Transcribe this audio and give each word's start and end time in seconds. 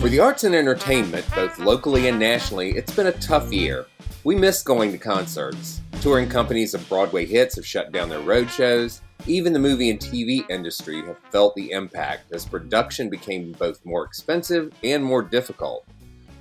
For 0.00 0.08
the 0.08 0.18
arts 0.18 0.44
and 0.44 0.54
entertainment, 0.54 1.26
both 1.34 1.58
locally 1.58 2.08
and 2.08 2.18
nationally, 2.18 2.70
it's 2.70 2.96
been 2.96 3.08
a 3.08 3.12
tough 3.12 3.52
year. 3.52 3.84
We 4.24 4.34
miss 4.34 4.62
going 4.62 4.92
to 4.92 4.98
concerts. 4.98 5.82
Touring 6.00 6.26
companies 6.26 6.72
of 6.72 6.88
Broadway 6.88 7.26
hits 7.26 7.56
have 7.56 7.66
shut 7.66 7.92
down 7.92 8.08
their 8.08 8.20
road 8.20 8.50
shows. 8.50 9.02
Even 9.26 9.52
the 9.52 9.58
movie 9.58 9.90
and 9.90 10.00
TV 10.00 10.48
industry 10.48 11.04
have 11.04 11.18
felt 11.30 11.54
the 11.54 11.72
impact 11.72 12.32
as 12.32 12.46
production 12.46 13.10
became 13.10 13.52
both 13.52 13.84
more 13.84 14.02
expensive 14.02 14.72
and 14.82 15.04
more 15.04 15.20
difficult. 15.20 15.84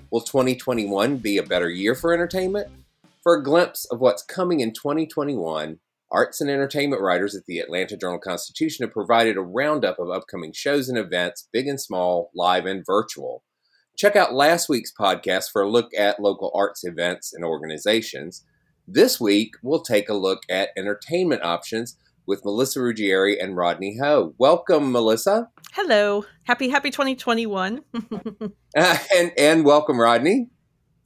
Will 0.09 0.21
2021 0.21 1.17
be 1.17 1.37
a 1.37 1.43
better 1.43 1.69
year 1.69 1.95
for 1.95 2.13
entertainment? 2.13 2.69
For 3.23 3.35
a 3.35 3.43
glimpse 3.43 3.83
of 3.91 3.99
what's 3.99 4.23
coming 4.23 4.61
in 4.61 4.71
2021, 4.71 5.79
arts 6.09 6.39
and 6.39 6.49
entertainment 6.49 7.01
writers 7.01 7.35
at 7.35 7.45
the 7.45 7.59
Atlanta 7.59 7.97
Journal 7.97 8.19
Constitution 8.19 8.85
have 8.85 8.93
provided 8.93 9.35
a 9.35 9.41
roundup 9.41 9.99
of 9.99 10.09
upcoming 10.09 10.53
shows 10.53 10.87
and 10.87 10.97
events, 10.97 11.49
big 11.51 11.67
and 11.67 11.81
small, 11.81 12.31
live 12.33 12.65
and 12.65 12.85
virtual. 12.85 13.43
Check 13.99 14.15
out 14.15 14.33
last 14.33 14.69
week's 14.69 14.93
podcast 14.93 15.51
for 15.51 15.61
a 15.61 15.69
look 15.69 15.91
at 15.93 16.21
local 16.21 16.53
arts 16.55 16.85
events 16.85 17.33
and 17.33 17.43
organizations. 17.43 18.45
This 18.87 19.19
week, 19.19 19.55
we'll 19.61 19.81
take 19.81 20.07
a 20.07 20.13
look 20.13 20.43
at 20.49 20.69
entertainment 20.77 21.43
options 21.43 21.97
with 22.25 22.45
Melissa 22.45 22.79
Ruggieri 22.79 23.35
and 23.43 23.57
Rodney 23.57 23.97
Ho. 24.01 24.35
Welcome, 24.37 24.93
Melissa. 24.93 25.49
Hello. 25.73 26.23
Happy 26.45 26.69
happy 26.69 26.91
2021. 26.91 27.81
uh, 28.77 28.97
and 29.13 29.33
and 29.37 29.65
welcome, 29.65 29.99
Rodney. 29.99 30.47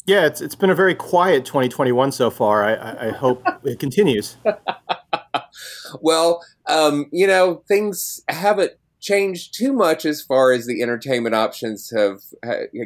Yeah, 0.06 0.28
it's 0.28 0.40
it's 0.40 0.54
been 0.54 0.70
a 0.70 0.76
very 0.76 0.94
quiet 0.94 1.46
2021 1.46 2.12
so 2.12 2.30
far. 2.30 2.64
I, 2.64 3.08
I 3.08 3.10
hope 3.10 3.42
it 3.64 3.80
continues. 3.80 4.38
well, 6.00 6.46
um, 6.68 7.08
you 7.12 7.26
know, 7.26 7.64
things 7.68 8.22
haven't 8.30 8.74
changed 9.04 9.54
too 9.54 9.74
much 9.74 10.06
as 10.06 10.22
far 10.22 10.54
as 10.54 10.66
the 10.66 10.82
entertainment 10.82 11.36
options 11.36 11.92
have 11.96 12.22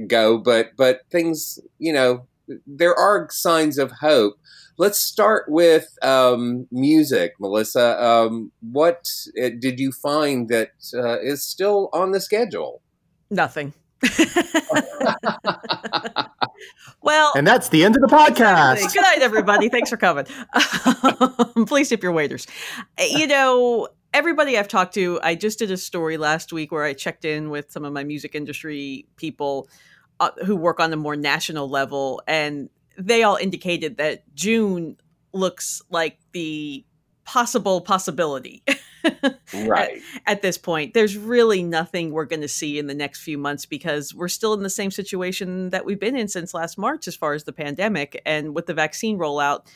go, 0.08 0.38
but 0.38 0.72
but 0.76 1.02
things, 1.10 1.60
you 1.78 1.94
know, 1.94 2.26
there 2.66 2.96
are 2.96 3.30
signs 3.30 3.78
of 3.78 3.92
hope. 3.92 4.38
Let's 4.80 5.00
start 5.00 5.46
with 5.48 5.98
um, 6.04 6.68
music, 6.72 7.34
Melissa. 7.40 8.04
Um, 8.04 8.52
what 8.62 9.10
uh, 9.42 9.50
did 9.60 9.80
you 9.80 9.92
find 9.92 10.50
that 10.50 10.72
uh, 10.94 11.20
is 11.20 11.44
still 11.44 11.90
on 11.94 12.12
the 12.12 12.20
schedule? 12.20 12.82
Nothing. 13.30 13.74
well, 17.02 17.32
and 17.36 17.48
that's 17.48 17.70
the 17.70 17.84
end 17.84 17.96
of 17.96 18.02
the 18.02 18.08
podcast. 18.08 18.94
Good 18.94 19.02
night, 19.02 19.22
everybody. 19.22 19.70
Thanks 19.70 19.90
for 19.90 19.98
coming. 19.98 20.26
Please 21.68 21.90
tip 21.90 22.04
your 22.04 22.12
waiters. 22.12 22.46
You 23.00 23.28
know, 23.28 23.88
everybody 24.14 24.58
I've 24.58 24.68
talked 24.68 24.94
to, 24.96 25.20
I 25.24 25.36
just 25.36 25.60
did 25.60 25.72
a 25.72 25.78
story 25.78 26.18
last 26.18 26.54
week 26.54 26.72
where 26.72 26.84
I 26.84 26.94
checked 26.94 27.26
in 27.26 27.50
with 27.50 27.72
some 27.72 27.86
of 27.86 27.94
my 27.94 28.04
music 28.04 28.36
industry 28.36 29.06
people 29.16 29.68
uh, 30.20 30.32
who 30.46 30.56
work 30.56 30.80
on 30.80 30.92
a 30.94 30.98
more 30.98 31.16
national 31.16 31.70
level, 31.70 32.22
and 32.28 32.70
they 32.98 33.24
all 33.24 33.36
indicated 33.36 33.98
that 33.98 34.24
June 34.36 34.98
looks 35.34 35.82
like 35.90 36.18
the 36.32 36.84
possible 37.26 37.82
possibility. 37.82 38.64
right. 39.54 40.02
At, 40.26 40.38
at, 40.38 40.42
this 40.42 40.58
point, 40.58 40.94
there's 40.94 41.18
really 41.18 41.62
nothing 41.62 42.12
we're 42.12 42.26
going 42.26 42.42
to 42.42 42.48
see 42.48 42.80
in 42.80 42.88
the 42.88 42.94
next 42.94 43.22
few 43.22 43.38
months 43.38 43.66
because 43.66 44.14
we're 44.14 44.28
still 44.28 44.54
in 44.54 44.64
the 44.64 44.70
same 44.70 44.92
situation 44.92 45.70
that 45.70 45.86
we've 45.86 46.00
been 46.00 46.16
in 46.16 46.28
since 46.28 46.54
last 46.54 46.78
March 46.78 47.08
as 47.08 47.16
far 47.16 47.34
as 47.34 47.44
the 47.44 47.54
pandemic. 47.54 48.22
And 48.26 48.56
with 48.56 48.66
the 48.66 48.74
vaccine 48.74 49.18
rollout, 49.18 49.68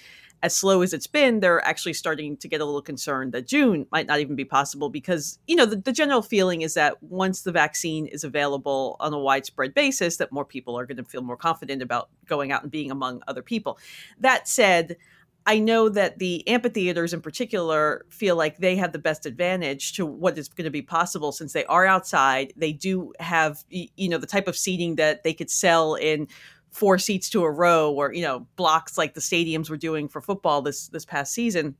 as 0.43 0.55
slow 0.55 0.81
as 0.81 0.93
it's 0.93 1.07
been, 1.07 1.39
they're 1.39 1.63
actually 1.65 1.93
starting 1.93 2.35
to 2.37 2.47
get 2.47 2.61
a 2.61 2.65
little 2.65 2.81
concerned 2.81 3.31
that 3.33 3.45
June 3.45 3.85
might 3.91 4.07
not 4.07 4.19
even 4.19 4.35
be 4.35 4.45
possible 4.45 4.89
because, 4.89 5.37
you 5.47 5.55
know, 5.55 5.65
the, 5.65 5.75
the, 5.75 5.91
general 5.91 6.21
feeling 6.21 6.61
is 6.61 6.73
that 6.73 7.01
once 7.03 7.41
the 7.41 7.51
vaccine 7.51 8.07
is 8.07 8.23
available 8.23 8.95
on 8.99 9.13
a 9.13 9.19
widespread 9.19 9.73
basis, 9.73 10.17
that 10.17 10.31
more 10.31 10.45
people 10.45 10.77
are 10.77 10.85
going 10.85 10.97
to 10.97 11.03
feel 11.03 11.21
more 11.21 11.37
confident 11.37 11.81
about 11.81 12.09
going 12.25 12.51
out 12.51 12.63
and 12.63 12.71
being 12.71 12.89
among 12.89 13.21
other 13.27 13.43
people. 13.43 13.77
That 14.19 14.47
said, 14.47 14.97
I 15.45 15.59
know 15.59 15.89
that 15.89 16.19
the 16.19 16.47
amphitheaters 16.47 17.13
in 17.13 17.21
particular 17.21 18.05
feel 18.09 18.35
like 18.35 18.57
they 18.57 18.75
have 18.75 18.91
the 18.91 18.99
best 18.99 19.25
advantage 19.25 19.93
to 19.93 20.05
what 20.05 20.37
is 20.37 20.47
going 20.47 20.65
to 20.65 20.71
be 20.71 20.83
possible 20.83 21.31
since 21.31 21.53
they 21.53 21.65
are 21.65 21.85
outside. 21.85 22.53
They 22.55 22.73
do 22.73 23.13
have, 23.19 23.63
you 23.69 24.09
know, 24.09 24.19
the 24.19 24.27
type 24.27 24.47
of 24.47 24.55
seating 24.55 24.95
that 24.95 25.23
they 25.23 25.33
could 25.33 25.49
sell 25.49 25.95
in 25.95 26.27
four 26.71 26.97
seats 26.97 27.29
to 27.29 27.43
a 27.43 27.51
row 27.51 27.91
or 27.91 28.13
you 28.13 28.21
know 28.21 28.47
blocks 28.55 28.97
like 28.97 29.13
the 29.13 29.21
stadiums 29.21 29.69
were 29.69 29.77
doing 29.77 30.07
for 30.07 30.21
football 30.21 30.61
this 30.61 30.87
this 30.89 31.05
past 31.05 31.33
season. 31.33 31.75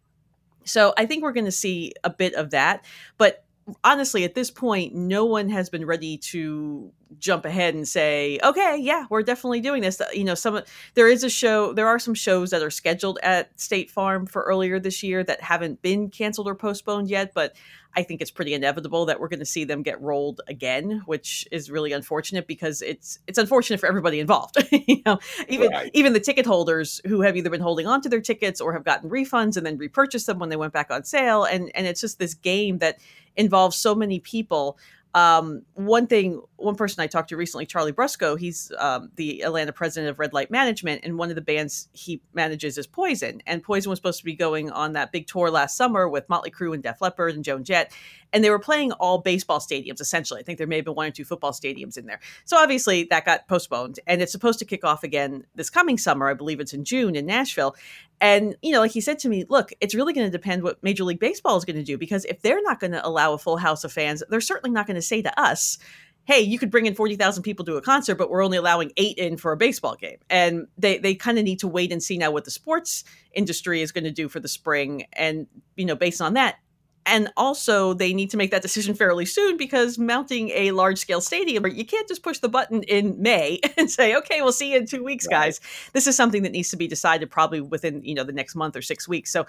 So 0.63 0.93
i 0.97 1.05
think 1.05 1.23
we're 1.23 1.31
going 1.31 1.45
to 1.45 1.51
see 1.51 1.93
a 2.03 2.09
bit 2.09 2.35
of 2.35 2.51
that 2.51 2.85
but 3.17 3.43
honestly 3.83 4.23
at 4.23 4.35
this 4.35 4.51
point 4.51 4.93
no 4.93 5.25
one 5.25 5.49
has 5.49 5.69
been 5.69 5.85
ready 5.85 6.17
to 6.17 6.91
jump 7.19 7.45
ahead 7.45 7.73
and 7.73 7.87
say 7.87 8.39
okay 8.43 8.77
yeah 8.79 9.05
we're 9.09 9.23
definitely 9.23 9.59
doing 9.59 9.81
this 9.81 10.01
you 10.13 10.23
know 10.23 10.35
some 10.35 10.61
there 10.93 11.07
is 11.07 11.23
a 11.23 11.29
show 11.29 11.73
there 11.73 11.87
are 11.87 11.99
some 11.99 12.13
shows 12.13 12.49
that 12.51 12.61
are 12.61 12.69
scheduled 12.69 13.19
at 13.23 13.59
state 13.59 13.89
farm 13.89 14.25
for 14.25 14.43
earlier 14.43 14.79
this 14.79 15.03
year 15.03 15.23
that 15.23 15.41
haven't 15.41 15.81
been 15.81 16.09
canceled 16.09 16.47
or 16.47 16.55
postponed 16.55 17.09
yet 17.09 17.33
but 17.33 17.55
I 17.93 18.03
think 18.03 18.21
it's 18.21 18.31
pretty 18.31 18.53
inevitable 18.53 19.05
that 19.05 19.19
we're 19.19 19.27
going 19.27 19.39
to 19.39 19.45
see 19.45 19.63
them 19.63 19.83
get 19.83 19.99
rolled 20.01 20.41
again, 20.47 21.01
which 21.05 21.47
is 21.51 21.69
really 21.69 21.91
unfortunate 21.91 22.47
because 22.47 22.81
it's 22.81 23.19
it's 23.27 23.37
unfortunate 23.37 23.79
for 23.79 23.87
everybody 23.87 24.19
involved. 24.19 24.55
you 24.71 25.01
know, 25.05 25.19
even 25.49 25.71
right. 25.71 25.91
even 25.93 26.13
the 26.13 26.19
ticket 26.19 26.45
holders 26.45 27.01
who 27.05 27.21
have 27.21 27.35
either 27.35 27.49
been 27.49 27.61
holding 27.61 27.87
on 27.87 28.01
to 28.01 28.09
their 28.09 28.21
tickets 28.21 28.61
or 28.61 28.73
have 28.73 28.83
gotten 28.83 29.09
refunds 29.09 29.57
and 29.57 29.65
then 29.65 29.77
repurchased 29.77 30.25
them 30.25 30.39
when 30.39 30.49
they 30.49 30.55
went 30.55 30.73
back 30.73 30.89
on 30.91 31.03
sale, 31.03 31.43
and 31.43 31.71
and 31.75 31.87
it's 31.87 32.01
just 32.01 32.19
this 32.19 32.33
game 32.33 32.77
that 32.79 32.99
involves 33.35 33.77
so 33.77 33.93
many 33.95 34.19
people. 34.19 34.77
Um, 35.13 35.63
one 35.73 36.07
thing, 36.07 36.41
one 36.55 36.75
person 36.75 37.01
I 37.01 37.07
talked 37.07 37.29
to 37.29 37.37
recently, 37.37 37.65
Charlie 37.65 37.91
Brusco, 37.91 38.39
he's 38.39 38.71
um, 38.77 39.11
the 39.15 39.41
Atlanta 39.41 39.73
president 39.73 40.09
of 40.09 40.19
Red 40.19 40.33
Light 40.33 40.49
Management, 40.49 41.01
and 41.03 41.17
one 41.17 41.29
of 41.29 41.35
the 41.35 41.41
bands 41.41 41.89
he 41.91 42.21
manages 42.33 42.77
is 42.77 42.87
Poison. 42.87 43.41
And 43.45 43.61
Poison 43.61 43.89
was 43.89 43.97
supposed 43.99 44.19
to 44.19 44.25
be 44.25 44.35
going 44.35 44.71
on 44.71 44.93
that 44.93 45.11
big 45.11 45.27
tour 45.27 45.51
last 45.51 45.75
summer 45.75 46.07
with 46.07 46.29
Motley 46.29 46.51
Crue 46.51 46.73
and 46.73 46.81
Def 46.81 47.01
Leppard 47.01 47.35
and 47.35 47.43
Joan 47.43 47.63
Jett, 47.63 47.93
and 48.33 48.43
they 48.43 48.49
were 48.49 48.59
playing 48.59 48.91
all 48.93 49.17
baseball 49.17 49.59
stadiums 49.59 50.01
essentially. 50.01 50.39
I 50.39 50.43
think 50.43 50.57
there 50.57 50.67
may 50.67 50.77
have 50.77 50.85
been 50.85 50.95
one 50.95 51.07
or 51.07 51.11
two 51.11 51.25
football 51.25 51.51
stadiums 51.51 51.97
in 51.97 52.05
there. 52.05 52.19
So 52.45 52.57
obviously 52.57 53.03
that 53.05 53.25
got 53.25 53.47
postponed, 53.47 53.99
and 54.07 54.21
it's 54.21 54.31
supposed 54.31 54.59
to 54.59 54.65
kick 54.65 54.83
off 54.83 55.03
again 55.03 55.45
this 55.55 55.69
coming 55.69 55.97
summer. 55.97 56.29
I 56.29 56.33
believe 56.33 56.59
it's 56.59 56.73
in 56.73 56.83
June 56.83 57.15
in 57.15 57.25
Nashville. 57.25 57.75
And, 58.19 58.55
you 58.61 58.71
know, 58.71 58.79
like 58.79 58.91
he 58.91 59.01
said 59.01 59.17
to 59.19 59.29
me, 59.29 59.45
look, 59.49 59.71
it's 59.81 59.95
really 59.95 60.13
going 60.13 60.27
to 60.27 60.31
depend 60.31 60.63
what 60.63 60.81
Major 60.83 61.03
League 61.03 61.19
Baseball 61.19 61.57
is 61.57 61.65
going 61.65 61.77
to 61.77 61.83
do 61.83 61.97
because 61.97 62.25
if 62.25 62.41
they're 62.41 62.61
not 62.61 62.79
going 62.79 62.91
to 62.91 63.05
allow 63.05 63.33
a 63.33 63.37
full 63.37 63.57
house 63.57 63.83
of 63.83 63.91
fans, 63.91 64.21
they're 64.29 64.41
certainly 64.41 64.71
not 64.71 64.85
going 64.85 64.95
to 64.95 65.01
say 65.01 65.21
to 65.21 65.41
us, 65.41 65.79
hey, 66.25 66.39
you 66.39 66.59
could 66.59 66.69
bring 66.69 66.85
in 66.85 66.93
40,000 66.93 67.41
people 67.41 67.65
to 67.65 67.77
a 67.77 67.81
concert, 67.81 68.15
but 68.15 68.29
we're 68.29 68.43
only 68.43 68.57
allowing 68.57 68.91
eight 68.95 69.17
in 69.17 69.37
for 69.37 69.51
a 69.51 69.57
baseball 69.57 69.95
game. 69.95 70.17
And 70.29 70.67
they, 70.77 70.99
they 70.99 71.15
kind 71.15 71.39
of 71.39 71.43
need 71.43 71.59
to 71.59 71.67
wait 71.67 71.91
and 71.91 72.01
see 72.01 72.17
now 72.17 72.29
what 72.29 72.45
the 72.45 72.51
sports 72.51 73.03
industry 73.33 73.81
is 73.81 73.91
going 73.91 74.03
to 74.03 74.11
do 74.11 74.29
for 74.29 74.39
the 74.39 74.47
spring. 74.47 75.05
And, 75.13 75.47
you 75.75 75.85
know, 75.85 75.95
based 75.95 76.21
on 76.21 76.35
that, 76.35 76.57
and 77.05 77.31
also 77.35 77.93
they 77.93 78.13
need 78.13 78.29
to 78.29 78.37
make 78.37 78.51
that 78.51 78.61
decision 78.61 78.93
fairly 78.93 79.25
soon 79.25 79.57
because 79.57 79.97
mounting 79.97 80.49
a 80.49 80.71
large 80.71 80.99
scale 80.99 81.21
stadium 81.21 81.65
you 81.67 81.85
can't 81.85 82.07
just 82.07 82.23
push 82.23 82.39
the 82.39 82.49
button 82.49 82.83
in 82.83 83.21
may 83.21 83.59
and 83.77 83.89
say 83.89 84.15
okay 84.15 84.41
we'll 84.41 84.51
see 84.51 84.71
you 84.71 84.77
in 84.77 84.85
two 84.85 85.03
weeks 85.03 85.25
right. 85.27 85.45
guys. 85.45 85.61
This 85.93 86.07
is 86.07 86.15
something 86.15 86.43
that 86.43 86.51
needs 86.51 86.69
to 86.69 86.77
be 86.77 86.87
decided 86.87 87.29
probably 87.29 87.61
within 87.61 88.03
you 88.03 88.15
know 88.15 88.23
the 88.23 88.33
next 88.33 88.55
month 88.55 88.75
or 88.75 88.81
six 88.81 89.07
weeks. 89.07 89.31
So 89.31 89.45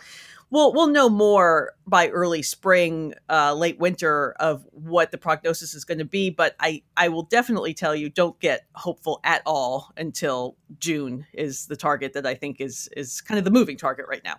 we'll 0.50 0.72
we'll 0.72 0.86
know 0.86 1.08
more 1.08 1.74
by 1.86 2.08
early 2.08 2.42
spring 2.42 3.14
uh, 3.28 3.54
late 3.54 3.78
winter 3.78 4.32
of 4.38 4.64
what 4.72 5.10
the 5.10 5.18
prognosis 5.18 5.74
is 5.74 5.84
going 5.84 5.98
to 5.98 6.04
be 6.04 6.30
but 6.30 6.54
i 6.60 6.82
i 6.96 7.08
will 7.08 7.22
definitely 7.22 7.74
tell 7.74 7.94
you 7.94 8.08
don't 8.08 8.38
get 8.38 8.66
hopeful 8.74 9.20
at 9.24 9.42
all 9.46 9.92
until 9.96 10.56
june 10.78 11.26
is 11.32 11.66
the 11.66 11.76
target 11.76 12.12
that 12.12 12.26
i 12.26 12.34
think 12.34 12.60
is 12.60 12.88
is 12.96 13.20
kind 13.20 13.38
of 13.38 13.44
the 13.44 13.50
moving 13.50 13.76
target 13.76 14.06
right 14.08 14.22
now. 14.24 14.36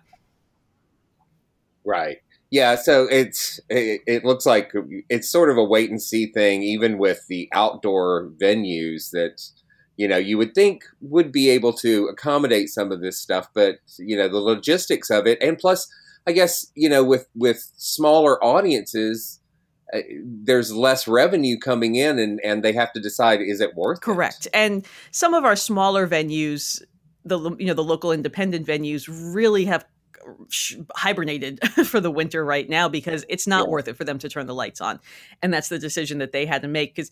Right 1.84 2.18
yeah, 2.54 2.76
so 2.76 3.08
it's 3.10 3.58
it, 3.68 4.02
it, 4.06 4.24
looks 4.24 4.46
like 4.46 4.70
it's 5.08 5.28
sort 5.28 5.50
of 5.50 5.56
a 5.56 5.64
wait 5.64 5.90
and 5.90 6.00
see 6.00 6.26
thing, 6.26 6.62
even 6.62 6.98
with 6.98 7.26
the 7.26 7.48
outdoor 7.52 8.30
venues 8.40 9.10
that 9.10 9.42
you 9.96 10.06
know 10.06 10.16
you 10.16 10.38
would 10.38 10.54
think 10.54 10.84
would 11.00 11.32
be 11.32 11.50
able 11.50 11.72
to 11.72 12.06
accommodate 12.06 12.68
some 12.68 12.92
of 12.92 13.00
this 13.00 13.18
stuff, 13.18 13.48
but 13.54 13.78
you 13.98 14.16
know 14.16 14.28
the 14.28 14.38
logistics 14.38 15.10
of 15.10 15.26
it, 15.26 15.42
and 15.42 15.58
plus, 15.58 15.88
I 16.28 16.30
guess 16.32 16.70
you 16.76 16.88
know 16.88 17.02
with 17.02 17.26
with 17.34 17.72
smaller 17.76 18.42
audiences, 18.42 19.40
uh, 19.92 20.02
there's 20.24 20.72
less 20.72 21.08
revenue 21.08 21.58
coming 21.58 21.96
in, 21.96 22.20
and 22.20 22.40
and 22.44 22.62
they 22.62 22.72
have 22.72 22.92
to 22.92 23.00
decide 23.00 23.40
is 23.40 23.60
it 23.60 23.74
worth 23.74 24.00
correct. 24.00 24.46
It? 24.46 24.50
And 24.54 24.86
some 25.10 25.34
of 25.34 25.44
our 25.44 25.56
smaller 25.56 26.06
venues 26.06 26.80
the 27.24 27.56
you 27.58 27.66
know 27.66 27.74
the 27.74 27.82
local 27.82 28.12
independent 28.12 28.66
venues 28.66 29.08
really 29.34 29.64
have 29.64 29.84
hibernated 30.94 31.60
for 31.86 32.00
the 32.00 32.10
winter 32.10 32.44
right 32.44 32.68
now 32.68 32.88
because 32.88 33.24
it's 33.28 33.46
not 33.46 33.64
yeah. 33.64 33.70
worth 33.70 33.88
it 33.88 33.96
for 33.96 34.04
them 34.04 34.18
to 34.18 34.28
turn 34.28 34.46
the 34.46 34.54
lights 34.54 34.80
on 34.80 35.00
and 35.42 35.52
that's 35.52 35.68
the 35.68 35.78
decision 35.78 36.18
that 36.18 36.32
they 36.32 36.46
had 36.46 36.62
to 36.62 36.68
make 36.68 36.94
because 36.94 37.10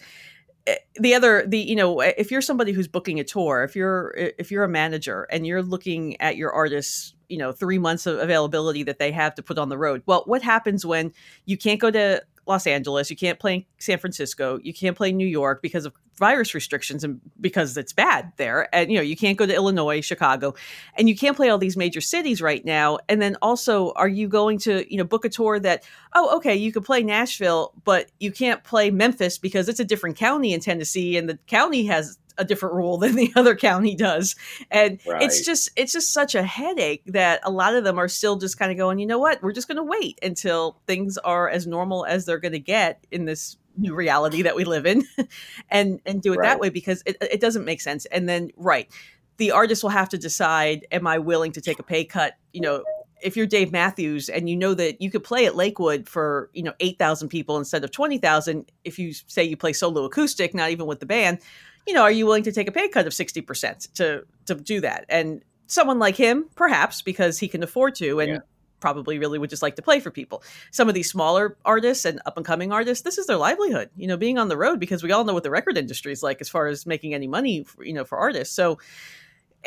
eh, 0.66 0.76
the 0.96 1.14
other 1.14 1.44
the 1.46 1.58
you 1.58 1.76
know 1.76 2.00
if 2.00 2.30
you're 2.30 2.40
somebody 2.40 2.72
who's 2.72 2.88
booking 2.88 3.20
a 3.20 3.24
tour 3.24 3.62
if 3.62 3.76
you're 3.76 4.12
if 4.16 4.50
you're 4.50 4.64
a 4.64 4.68
manager 4.68 5.24
and 5.30 5.46
you're 5.46 5.62
looking 5.62 6.20
at 6.20 6.36
your 6.36 6.52
artists 6.52 7.14
you 7.28 7.38
know 7.38 7.52
three 7.52 7.78
months 7.78 8.06
of 8.06 8.18
availability 8.18 8.82
that 8.82 8.98
they 8.98 9.12
have 9.12 9.34
to 9.34 9.42
put 9.42 9.58
on 9.58 9.68
the 9.68 9.78
road 9.78 10.02
well 10.06 10.22
what 10.26 10.42
happens 10.42 10.84
when 10.84 11.12
you 11.46 11.56
can't 11.56 11.80
go 11.80 11.90
to 11.90 12.22
Los 12.46 12.66
Angeles, 12.66 13.10
you 13.10 13.16
can't 13.16 13.38
play 13.38 13.66
San 13.78 13.98
Francisco, 13.98 14.58
you 14.62 14.74
can't 14.74 14.96
play 14.96 15.12
New 15.12 15.26
York 15.26 15.62
because 15.62 15.84
of 15.84 15.94
virus 16.18 16.54
restrictions 16.54 17.04
and 17.04 17.20
because 17.40 17.76
it's 17.76 17.92
bad 17.92 18.32
there. 18.36 18.72
And 18.74 18.90
you 18.90 18.98
know, 18.98 19.02
you 19.02 19.16
can't 19.16 19.38
go 19.38 19.46
to 19.46 19.54
Illinois, 19.54 20.00
Chicago, 20.00 20.54
and 20.96 21.08
you 21.08 21.16
can't 21.16 21.36
play 21.36 21.48
all 21.48 21.58
these 21.58 21.76
major 21.76 22.00
cities 22.00 22.42
right 22.42 22.64
now. 22.64 22.98
And 23.08 23.20
then 23.20 23.36
also, 23.42 23.92
are 23.92 24.08
you 24.08 24.28
going 24.28 24.58
to, 24.60 24.86
you 24.90 24.98
know, 24.98 25.04
book 25.04 25.24
a 25.24 25.28
tour 25.28 25.58
that, 25.60 25.84
oh, 26.14 26.36
okay, 26.36 26.54
you 26.54 26.72
could 26.72 26.84
play 26.84 27.02
Nashville, 27.02 27.72
but 27.84 28.10
you 28.20 28.30
can't 28.30 28.62
play 28.62 28.90
Memphis 28.90 29.38
because 29.38 29.68
it's 29.68 29.80
a 29.80 29.84
different 29.84 30.16
county 30.16 30.52
in 30.52 30.60
Tennessee 30.60 31.16
and 31.16 31.28
the 31.28 31.38
county 31.46 31.86
has 31.86 32.18
a 32.38 32.44
different 32.44 32.74
rule 32.74 32.98
than 32.98 33.14
the 33.14 33.32
other 33.36 33.54
county 33.54 33.94
does 33.94 34.36
and 34.70 34.98
right. 35.06 35.22
it's 35.22 35.44
just 35.44 35.70
it's 35.76 35.92
just 35.92 36.12
such 36.12 36.34
a 36.34 36.42
headache 36.42 37.02
that 37.06 37.40
a 37.44 37.50
lot 37.50 37.74
of 37.74 37.84
them 37.84 37.98
are 37.98 38.08
still 38.08 38.36
just 38.36 38.58
kind 38.58 38.70
of 38.70 38.78
going 38.78 38.98
you 38.98 39.06
know 39.06 39.18
what 39.18 39.42
we're 39.42 39.52
just 39.52 39.68
going 39.68 39.76
to 39.76 39.82
wait 39.82 40.18
until 40.22 40.80
things 40.86 41.18
are 41.18 41.48
as 41.48 41.66
normal 41.66 42.04
as 42.06 42.24
they're 42.24 42.38
going 42.38 42.52
to 42.52 42.58
get 42.58 43.06
in 43.10 43.24
this 43.24 43.56
new 43.76 43.94
reality 43.94 44.42
that 44.42 44.54
we 44.54 44.64
live 44.64 44.86
in 44.86 45.02
and 45.70 46.00
and 46.04 46.22
do 46.22 46.32
it 46.32 46.36
right. 46.36 46.48
that 46.48 46.60
way 46.60 46.68
because 46.68 47.02
it, 47.06 47.16
it 47.20 47.40
doesn't 47.40 47.64
make 47.64 47.80
sense 47.80 48.04
and 48.06 48.28
then 48.28 48.50
right 48.56 48.90
the 49.38 49.50
artist 49.50 49.82
will 49.82 49.90
have 49.90 50.08
to 50.08 50.18
decide 50.18 50.86
am 50.92 51.06
i 51.06 51.18
willing 51.18 51.52
to 51.52 51.60
take 51.60 51.78
a 51.78 51.82
pay 51.82 52.04
cut 52.04 52.34
you 52.52 52.60
know 52.60 52.82
if 53.22 53.36
you're 53.36 53.46
Dave 53.46 53.72
Matthews 53.72 54.28
and 54.28 54.48
you 54.48 54.56
know 54.56 54.74
that 54.74 55.00
you 55.00 55.10
could 55.10 55.24
play 55.24 55.46
at 55.46 55.56
Lakewood 55.56 56.08
for 56.08 56.50
you 56.52 56.62
know 56.62 56.74
eight 56.80 56.98
thousand 56.98 57.28
people 57.28 57.56
instead 57.56 57.84
of 57.84 57.90
twenty 57.90 58.18
thousand, 58.18 58.70
if 58.84 58.98
you 58.98 59.12
say 59.12 59.44
you 59.44 59.56
play 59.56 59.72
solo 59.72 60.04
acoustic, 60.04 60.54
not 60.54 60.70
even 60.70 60.86
with 60.86 61.00
the 61.00 61.06
band, 61.06 61.38
you 61.86 61.94
know, 61.94 62.02
are 62.02 62.12
you 62.12 62.26
willing 62.26 62.44
to 62.44 62.52
take 62.52 62.68
a 62.68 62.72
pay 62.72 62.88
cut 62.88 63.06
of 63.06 63.12
60% 63.12 63.92
to 63.94 64.24
to 64.46 64.54
do 64.54 64.80
that? 64.80 65.04
And 65.08 65.42
someone 65.66 65.98
like 65.98 66.16
him, 66.16 66.48
perhaps 66.54 67.02
because 67.02 67.38
he 67.38 67.48
can 67.48 67.62
afford 67.62 67.94
to 67.96 68.20
and 68.20 68.32
yeah. 68.32 68.38
probably 68.80 69.18
really 69.18 69.38
would 69.38 69.50
just 69.50 69.62
like 69.62 69.76
to 69.76 69.82
play 69.82 70.00
for 70.00 70.10
people. 70.10 70.42
Some 70.70 70.88
of 70.88 70.94
these 70.94 71.10
smaller 71.10 71.56
artists 71.64 72.04
and 72.04 72.20
up 72.26 72.36
and 72.36 72.44
coming 72.44 72.72
artists, 72.72 73.02
this 73.02 73.18
is 73.18 73.26
their 73.26 73.36
livelihood, 73.38 73.90
you 73.96 74.06
know, 74.06 74.16
being 74.16 74.38
on 74.38 74.48
the 74.48 74.56
road 74.56 74.78
because 74.78 75.02
we 75.02 75.12
all 75.12 75.24
know 75.24 75.32
what 75.32 75.42
the 75.42 75.50
record 75.50 75.78
industry 75.78 76.12
is 76.12 76.22
like 76.22 76.40
as 76.40 76.48
far 76.48 76.66
as 76.66 76.86
making 76.86 77.14
any 77.14 77.26
money, 77.26 77.64
for, 77.64 77.84
you 77.84 77.94
know, 77.94 78.04
for 78.04 78.18
artists. 78.18 78.54
So 78.54 78.78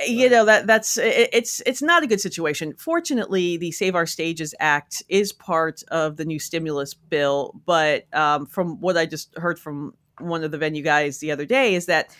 you 0.05 0.29
know 0.29 0.43
that 0.45 0.67
that's 0.67 0.97
it, 0.97 1.29
it's 1.31 1.61
it's 1.65 1.81
not 1.81 2.03
a 2.03 2.07
good 2.07 2.19
situation 2.19 2.73
fortunately 2.77 3.55
the 3.55 3.71
save 3.71 3.95
our 3.95 4.05
stages 4.05 4.53
act 4.59 5.01
is 5.07 5.31
part 5.31 5.83
of 5.87 6.17
the 6.17 6.25
new 6.25 6.39
stimulus 6.39 6.93
bill 6.93 7.53
but 7.65 8.05
um, 8.13 8.45
from 8.45 8.79
what 8.81 8.97
i 8.97 9.05
just 9.05 9.33
heard 9.37 9.57
from 9.57 9.93
one 10.19 10.43
of 10.43 10.51
the 10.51 10.57
venue 10.57 10.83
guys 10.83 11.19
the 11.19 11.31
other 11.31 11.45
day 11.45 11.75
is 11.75 11.85
that 11.87 12.15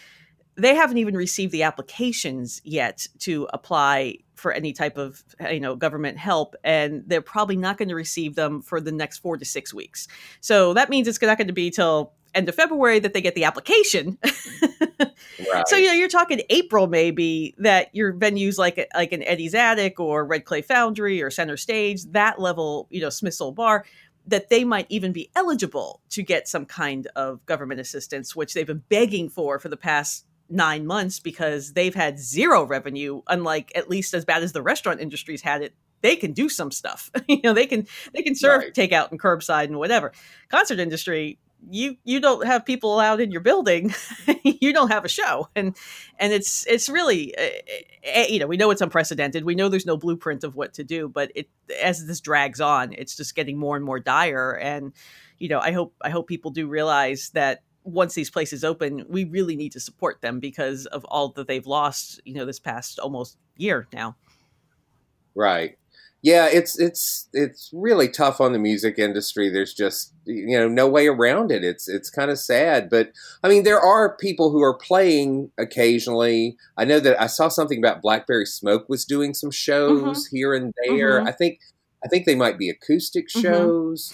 they 0.56 0.74
haven't 0.74 0.98
even 0.98 1.16
received 1.16 1.52
the 1.52 1.64
applications 1.64 2.62
yet 2.64 3.08
to 3.20 3.48
apply 3.54 4.18
for 4.36 4.52
any 4.52 4.74
type 4.74 4.98
of 4.98 5.24
you 5.52 5.60
know 5.60 5.76
government 5.76 6.18
help 6.18 6.56
and 6.64 7.04
they're 7.08 7.22
probably 7.22 7.58
not 7.58 7.78
going 7.78 7.90
to 7.90 7.96
receive 7.96 8.36
them 8.36 8.62
for 8.62 8.80
the 8.80 8.92
next 8.92 9.20
4 9.20 9.38
to 9.38 9.46
6 9.46 9.74
weeks. 9.74 10.08
So 10.42 10.74
that 10.74 10.90
means 10.90 11.08
it's 11.08 11.22
not 11.22 11.38
going 11.38 11.48
to 11.48 11.54
be 11.54 11.70
till 11.72 12.14
end 12.34 12.50
of 12.50 12.56
February 12.56 13.00
that 13.00 13.14
they 13.14 13.22
get 13.22 13.34
the 13.36 13.46
application. 13.46 14.18
right. 14.24 15.64
So 15.68 15.78
you 15.78 15.88
know 15.88 15.94
you're 15.94 16.10
talking 16.10 16.42
April 16.50 16.88
maybe 16.88 17.56
that 17.58 17.94
your 17.94 18.14
venues 18.14 18.58
like 18.58 18.88
like 18.94 19.12
an 19.14 19.24
Eddie's 19.24 19.56
Attic 19.56 20.00
or 20.00 20.26
Red 20.26 20.46
Clay 20.46 20.62
Foundry 20.62 21.22
or 21.22 21.30
Center 21.30 21.58
Stage 21.58 22.04
that 22.12 22.40
level 22.40 22.88
you 22.90 23.02
know 23.02 23.10
Smith's 23.10 23.40
Olde 23.42 23.56
Bar 23.56 23.86
that 24.28 24.50
they 24.50 24.64
might 24.64 24.88
even 24.90 25.12
be 25.12 25.30
eligible 25.36 26.02
to 26.10 26.24
get 26.24 26.48
some 26.48 26.66
kind 26.66 27.08
of 27.16 27.46
government 27.46 27.80
assistance, 27.80 28.36
which 28.36 28.54
they've 28.54 28.68
been 28.68 28.84
begging 28.90 29.30
for 29.30 29.60
for 29.60 29.70
the 29.70 29.78
past 29.78 30.26
nine 30.50 30.86
months 30.86 31.20
because 31.20 31.74
they've 31.74 31.96
had 31.96 32.20
zero 32.20 32.64
revenue, 32.64 33.22
unlike 33.28 33.72
at 33.76 33.90
least 33.90 34.14
as 34.14 34.26
bad 34.26 34.44
as 34.44 34.52
the 34.52 34.62
restaurant 34.62 35.02
industry's 35.02 35.42
had 35.42 35.62
it. 35.62 35.74
They 36.02 36.16
can 36.16 36.34
do 36.34 36.50
some 36.50 36.72
stuff. 36.72 37.10
you 37.28 37.42
know, 37.44 37.54
they 37.54 37.66
can 37.66 37.88
they 38.14 38.22
can 38.22 38.36
serve 38.36 38.62
right. 38.62 38.74
takeout 38.74 39.12
and 39.12 39.20
curbside 39.20 39.66
and 39.66 39.78
whatever. 39.78 40.12
Concert 40.50 40.80
industry, 40.80 41.40
you 41.70 41.98
you 42.04 42.20
don't 42.20 42.46
have 42.46 42.66
people 42.66 42.94
allowed 42.94 43.20
in 43.20 43.32
your 43.32 43.42
building. 43.42 43.94
You 44.62 44.74
don't 44.74 44.92
have 44.92 45.06
a 45.06 45.10
show. 45.10 45.50
And 45.56 45.76
and 46.20 46.32
it's 46.32 46.66
it's 46.68 46.88
really 46.88 47.36
uh, 47.38 48.22
you 48.30 48.40
know 48.40 48.48
we 48.48 48.58
know 48.58 48.72
it's 48.72 48.82
unprecedented. 48.82 49.44
We 49.44 49.56
know 49.56 49.70
there's 49.70 49.86
no 49.86 49.98
blueprint 49.98 50.44
of 50.44 50.56
what 50.56 50.74
to 50.76 50.84
do 50.84 51.10
but 51.10 51.32
it 51.36 51.50
as 51.82 52.06
this 52.06 52.22
drags 52.22 52.62
on 52.62 52.94
it's 52.94 53.16
just 53.16 53.36
getting 53.36 53.58
more 53.58 53.76
and 53.76 53.84
more 53.84 54.00
dire. 54.00 54.52
And 54.52 54.94
you 55.40 55.50
know 55.50 55.60
i 55.60 55.72
hope 55.72 55.94
i 56.02 56.10
hope 56.10 56.28
people 56.28 56.52
do 56.52 56.68
realize 56.68 57.32
that 57.32 57.64
once 57.84 58.14
these 58.14 58.30
places 58.30 58.64
open 58.64 59.06
we 59.10 59.26
really 59.26 59.56
need 59.56 59.72
to 59.74 59.80
support 59.80 60.22
them 60.22 60.40
because 60.40 60.86
of 60.88 61.04
all 61.06 61.30
that 61.30 61.48
they've 61.48 61.68
lost 61.68 62.22
you 62.24 62.34
know 62.34 62.46
this 62.46 62.60
past 62.60 63.00
almost 63.00 63.38
year 63.58 63.88
now. 63.94 64.16
Right 65.34 65.78
yeah, 66.26 66.48
it's 66.52 66.80
it's 66.80 67.30
it's 67.34 67.70
really 67.72 68.10
tough 68.10 68.42
on 68.42 68.52
the 68.52 68.58
music 68.58 68.98
industry. 68.98 69.52
There's 69.52 69.76
just 69.76 70.12
you 70.26 70.58
know 70.58 70.68
no 70.68 70.90
way 70.90 71.06
around 71.06 71.52
it. 71.52 71.64
It's 71.64 71.88
it's 71.88 72.10
kind 72.10 72.32
of 72.32 72.40
sad, 72.40 72.90
but 72.90 73.12
I 73.44 73.48
mean 73.48 73.62
there 73.62 73.80
are 73.80 74.18
people 74.18 74.50
who 74.50 74.64
are 74.64 74.76
playing 74.76 75.52
occasionally. 75.60 76.58
I 76.78 76.86
know 76.86 77.00
that 77.00 77.22
I 77.22 77.28
saw 77.28 77.48
something 77.48 77.78
about 77.78 78.02
Blackberry 78.02 78.48
Smoke 78.48 78.90
was 78.90 79.06
doing 79.06 79.36
some 79.36 79.52
shows 79.52 80.26
mm-hmm. 80.26 80.36
here 80.36 80.56
and 80.56 80.74
there. 80.88 81.20
Mm-hmm. 81.20 81.28
I 81.28 81.32
think 81.32 81.60
I 82.04 82.08
think 82.08 82.26
they 82.26 82.34
might 82.34 82.58
be 82.58 82.72
acoustic 82.72 83.28
mm-hmm. 83.28 83.42
shows. 83.42 84.12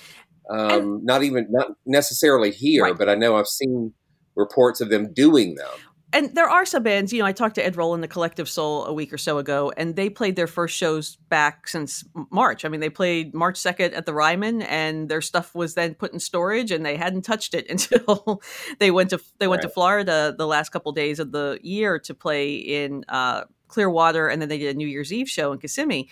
Mm-hmm. 0.51 0.59
Um, 0.59 1.05
not 1.05 1.23
even 1.23 1.47
not 1.49 1.77
necessarily 1.85 2.51
here, 2.51 2.83
right. 2.83 2.97
but 2.97 3.07
I 3.07 3.15
know 3.15 3.37
I've 3.37 3.47
seen 3.47 3.93
reports 4.35 4.81
of 4.81 4.89
them 4.89 5.13
doing 5.13 5.55
them 5.55 5.79
and 6.13 6.35
there 6.35 6.49
are 6.49 6.65
some 6.65 6.83
bands, 6.83 7.13
you 7.13 7.19
know, 7.19 7.25
I 7.25 7.31
talked 7.31 7.55
to 7.55 7.65
Ed 7.65 7.77
Roland, 7.77 8.03
the 8.03 8.07
Collective 8.07 8.49
Soul, 8.49 8.85
a 8.85 8.93
week 8.93 9.13
or 9.13 9.17
so 9.17 9.37
ago, 9.37 9.71
and 9.77 9.95
they 9.95 10.09
played 10.09 10.35
their 10.35 10.47
first 10.47 10.75
shows 10.75 11.15
back 11.29 11.67
since 11.67 12.03
March. 12.31 12.65
I 12.65 12.69
mean, 12.69 12.81
they 12.81 12.89
played 12.89 13.33
March 13.33 13.55
2nd 13.57 13.95
at 13.95 14.05
the 14.05 14.13
Ryman, 14.13 14.61
and 14.63 15.07
their 15.07 15.21
stuff 15.21 15.55
was 15.55 15.75
then 15.75 15.93
put 15.95 16.11
in 16.11 16.19
storage, 16.19 16.71
and 16.71 16.85
they 16.85 16.97
hadn't 16.97 17.21
touched 17.21 17.53
it 17.53 17.69
until 17.69 18.41
they 18.79 18.91
went 18.91 19.11
to 19.11 19.21
they 19.39 19.47
went 19.47 19.63
right. 19.63 19.69
to 19.69 19.73
Florida 19.73 20.35
the 20.37 20.47
last 20.47 20.69
couple 20.69 20.91
days 20.91 21.19
of 21.19 21.31
the 21.31 21.59
year 21.61 21.97
to 21.99 22.13
play 22.13 22.55
in 22.55 23.05
uh, 23.07 23.43
Clearwater, 23.69 24.27
and 24.27 24.41
then 24.41 24.49
they 24.49 24.57
did 24.57 24.75
a 24.75 24.77
New 24.77 24.87
Year's 24.87 25.13
Eve 25.13 25.29
show 25.29 25.53
in 25.53 25.59
Kissimmee. 25.59 26.09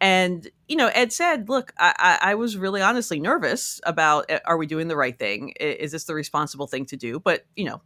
And 0.00 0.48
you 0.66 0.74
know, 0.74 0.88
Ed 0.88 1.12
said, 1.12 1.48
"Look, 1.48 1.72
I, 1.78 2.18
I, 2.20 2.34
was 2.34 2.56
really 2.56 2.82
honestly 2.82 3.20
nervous 3.20 3.80
about 3.84 4.26
eh, 4.30 4.40
are 4.44 4.56
we 4.56 4.66
doing 4.66 4.88
the 4.88 4.96
right 4.96 5.16
thing? 5.16 5.50
Is 5.60 5.92
this 5.92 6.04
the 6.04 6.14
responsible 6.14 6.66
thing 6.66 6.86
to 6.86 6.96
do?" 6.96 7.20
But 7.20 7.46
you 7.54 7.64
know, 7.66 7.82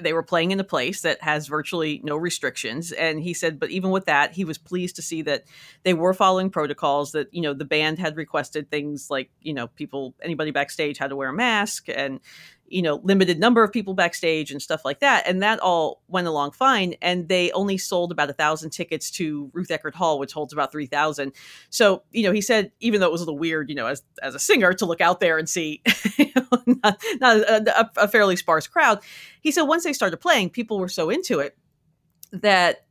they 0.00 0.12
were 0.12 0.22
playing 0.22 0.50
in 0.50 0.60
a 0.60 0.64
place 0.64 1.02
that 1.02 1.22
has 1.22 1.46
virtually 1.46 2.00
no 2.02 2.16
restrictions. 2.16 2.92
And 2.92 3.20
he 3.20 3.34
said 3.34 3.58
but 3.58 3.70
even 3.70 3.90
with 3.90 4.06
that 4.06 4.32
he 4.32 4.44
was 4.44 4.58
pleased 4.58 4.96
to 4.96 5.02
see 5.02 5.22
that 5.22 5.44
they 5.82 5.94
were 5.94 6.14
following 6.14 6.50
protocols 6.50 7.12
that 7.12 7.32
you 7.32 7.40
know 7.40 7.54
the 7.54 7.64
band 7.64 7.98
had 7.98 8.16
requested 8.16 8.70
things 8.70 9.08
like 9.10 9.30
you 9.40 9.54
know 9.54 9.68
people 9.68 10.14
anybody 10.22 10.50
backstage 10.50 10.98
had 10.98 11.10
to 11.10 11.16
wear 11.16 11.28
a 11.28 11.34
mask. 11.34 11.88
And 11.88 12.20
you 12.68 12.82
know 12.82 13.00
limited 13.04 13.38
number 13.38 13.62
of 13.62 13.72
people 13.72 13.94
backstage 13.94 14.50
and 14.50 14.60
stuff 14.60 14.84
like 14.84 15.00
that 15.00 15.26
and 15.26 15.42
that 15.42 15.58
all 15.60 16.02
went 16.08 16.26
along 16.26 16.50
fine 16.50 16.94
and 17.00 17.28
they 17.28 17.50
only 17.52 17.78
sold 17.78 18.12
about 18.12 18.30
a 18.30 18.32
thousand 18.32 18.70
tickets 18.70 19.10
to 19.10 19.50
ruth 19.52 19.68
eckerd 19.68 19.94
hall 19.94 20.18
which 20.18 20.32
holds 20.32 20.52
about 20.52 20.72
3000 20.72 21.32
so 21.70 22.02
you 22.12 22.22
know 22.22 22.32
he 22.32 22.40
said 22.40 22.70
even 22.80 23.00
though 23.00 23.06
it 23.06 23.12
was 23.12 23.20
a 23.20 23.24
little 23.24 23.38
weird 23.38 23.68
you 23.68 23.74
know 23.74 23.86
as 23.86 24.02
as 24.22 24.34
a 24.34 24.38
singer 24.38 24.72
to 24.72 24.86
look 24.86 25.00
out 25.00 25.20
there 25.20 25.38
and 25.38 25.48
see 25.48 25.82
you 26.18 26.30
know, 26.34 26.76
not, 26.82 27.02
not 27.20 27.36
a, 27.38 27.90
a 27.96 28.08
fairly 28.08 28.36
sparse 28.36 28.66
crowd 28.66 29.00
he 29.40 29.50
said 29.50 29.62
once 29.62 29.84
they 29.84 29.92
started 29.92 30.16
playing 30.18 30.50
people 30.50 30.78
were 30.78 30.88
so 30.88 31.10
into 31.10 31.38
it 31.38 31.56
that 32.32 32.85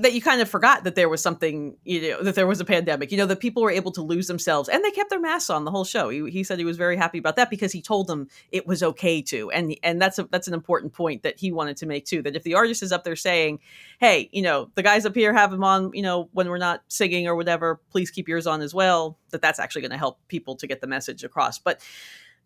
that 0.00 0.12
you 0.12 0.20
kind 0.20 0.40
of 0.40 0.48
forgot 0.48 0.82
that 0.82 0.96
there 0.96 1.08
was 1.08 1.22
something, 1.22 1.76
you 1.84 2.10
know, 2.10 2.22
that 2.22 2.34
there 2.34 2.48
was 2.48 2.60
a 2.60 2.64
pandemic, 2.64 3.12
you 3.12 3.18
know, 3.18 3.26
that 3.26 3.38
people 3.38 3.62
were 3.62 3.70
able 3.70 3.92
to 3.92 4.02
lose 4.02 4.26
themselves 4.26 4.68
and 4.68 4.84
they 4.84 4.90
kept 4.90 5.08
their 5.08 5.20
masks 5.20 5.50
on 5.50 5.64
the 5.64 5.70
whole 5.70 5.84
show. 5.84 6.08
He, 6.08 6.28
he 6.30 6.42
said 6.42 6.58
he 6.58 6.64
was 6.64 6.76
very 6.76 6.96
happy 6.96 7.18
about 7.18 7.36
that 7.36 7.48
because 7.48 7.70
he 7.70 7.80
told 7.80 8.08
them 8.08 8.28
it 8.50 8.66
was 8.66 8.82
okay 8.82 9.22
to. 9.22 9.52
And, 9.52 9.76
and 9.84 10.02
that's 10.02 10.18
a, 10.18 10.24
that's 10.24 10.48
an 10.48 10.54
important 10.54 10.92
point 10.94 11.22
that 11.22 11.38
he 11.38 11.52
wanted 11.52 11.76
to 11.76 11.86
make 11.86 12.06
too, 12.06 12.22
that 12.22 12.34
if 12.34 12.42
the 12.42 12.54
artist 12.54 12.82
is 12.82 12.90
up 12.90 13.04
there 13.04 13.14
saying, 13.14 13.60
Hey, 14.00 14.28
you 14.32 14.42
know, 14.42 14.70
the 14.74 14.82
guys 14.82 15.06
up 15.06 15.14
here 15.14 15.32
have 15.32 15.52
them 15.52 15.62
on, 15.62 15.92
you 15.94 16.02
know, 16.02 16.28
when 16.32 16.48
we're 16.48 16.58
not 16.58 16.82
singing 16.88 17.28
or 17.28 17.36
whatever, 17.36 17.80
please 17.90 18.10
keep 18.10 18.28
yours 18.28 18.48
on 18.48 18.62
as 18.62 18.74
well, 18.74 19.16
that 19.30 19.42
that's 19.42 19.60
actually 19.60 19.82
going 19.82 19.92
to 19.92 19.98
help 19.98 20.18
people 20.26 20.56
to 20.56 20.66
get 20.66 20.80
the 20.80 20.88
message 20.88 21.22
across. 21.22 21.60
But 21.60 21.80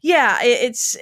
yeah, 0.02 0.42
it, 0.42 0.64
it's, 0.64 0.98